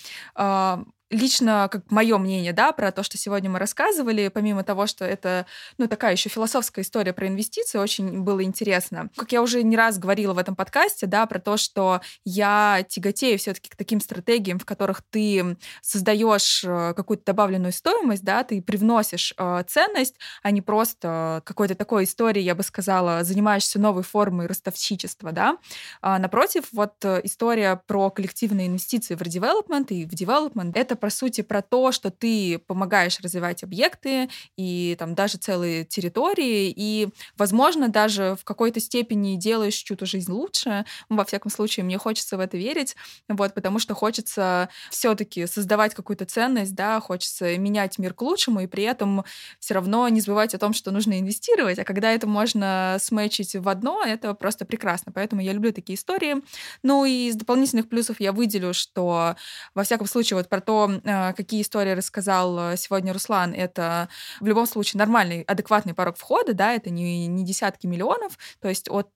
[1.11, 5.47] лично, как мое мнение, да, про то, что сегодня мы рассказывали, помимо того, что это,
[5.79, 9.11] ну, такая еще философская история про инвестиции, очень было интересно.
[9.17, 13.39] Как я уже не раз говорила в этом подкасте, да, про то, что я тяготею
[13.39, 19.33] все-таки к таким стратегиям, в которых ты создаешь э, какую-то добавленную стоимость, да, ты привносишь
[19.37, 25.33] э, ценность, а не просто какой-то такой истории, я бы сказала, занимаешься новой формой ростовщичества,
[25.33, 25.59] да.
[26.01, 31.11] А, напротив, вот э, история про коллективные инвестиции в редевелопмент и в девелопмент— это по
[31.11, 37.89] сути, про то, что ты помогаешь развивать объекты и там даже целые территории, и, возможно,
[37.89, 40.85] даже в какой-то степени делаешь чью-то жизнь лучше.
[41.09, 42.97] Во всяком случае, мне хочется в это верить,
[43.29, 48.61] вот, потому что хочется все таки создавать какую-то ценность, да, хочется менять мир к лучшему,
[48.61, 49.25] и при этом
[49.61, 53.69] все равно не забывать о том, что нужно инвестировать, а когда это можно сметчить в
[53.69, 55.13] одно, это просто прекрасно.
[55.13, 56.37] Поэтому я люблю такие истории.
[56.83, 59.37] Ну и из дополнительных плюсов я выделю, что
[59.75, 64.09] во всяком случае вот про то, а, какие истории рассказал э, сегодня Руслан, это
[64.41, 68.89] в любом случае нормальный, адекватный порог входа, да, это не, не десятки миллионов, то есть
[68.91, 69.13] от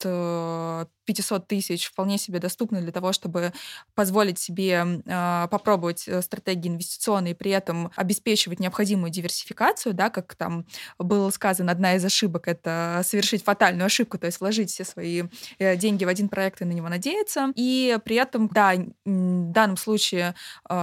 [1.13, 3.53] 500 э, тысяч вполне себе доступно для того, чтобы
[3.95, 10.67] позволить себе э, попробовать стратегии инвестиционные, при этом обеспечивать необходимую диверсификацию, да, как там
[10.99, 15.23] было сказано, одна из ошибок— это совершить фатальную ошибку, то есть вложить все свои
[15.59, 17.53] деньги в один проект и на него надеяться.
[17.55, 20.35] И при этом, да, в данном случае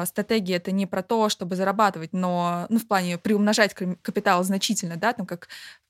[0.05, 5.13] стратегия— это не про то, чтобы зарабатывать, но ну, в плане приумножать капитал значительно, да,
[5.13, 5.47] там как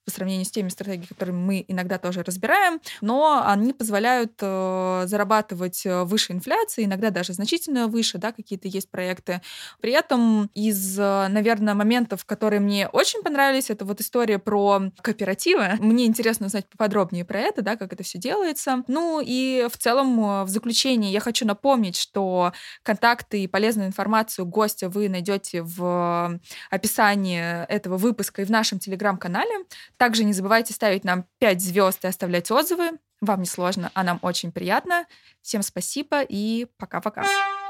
[0.07, 5.85] по сравнению с теми стратегиями, которые мы иногда тоже разбираем, но они позволяют э, зарабатывать
[5.85, 9.41] э, выше инфляции, иногда даже значительно выше, да, какие-то есть проекты.
[9.81, 15.73] При этом из, э, наверное, моментов, которые мне очень понравились, это вот история про кооперативы.
[15.79, 18.83] Мне интересно узнать поподробнее про это, да, как это все делается.
[18.87, 24.45] Ну и в целом э, в заключение я хочу напомнить, что контакты и полезную информацию
[24.45, 26.39] гостя вы найдете в
[26.69, 29.51] описании этого выпуска и в нашем телеграм-канале.
[29.97, 32.91] Также не забывайте ставить нам 5 звезд и оставлять отзывы.
[33.19, 35.05] Вам не сложно, а нам очень приятно.
[35.41, 37.25] Всем спасибо и пока-пока.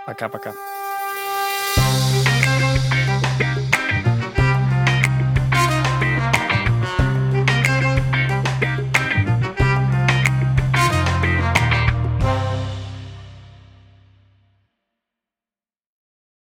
[0.05, 0.76] Пока-пока.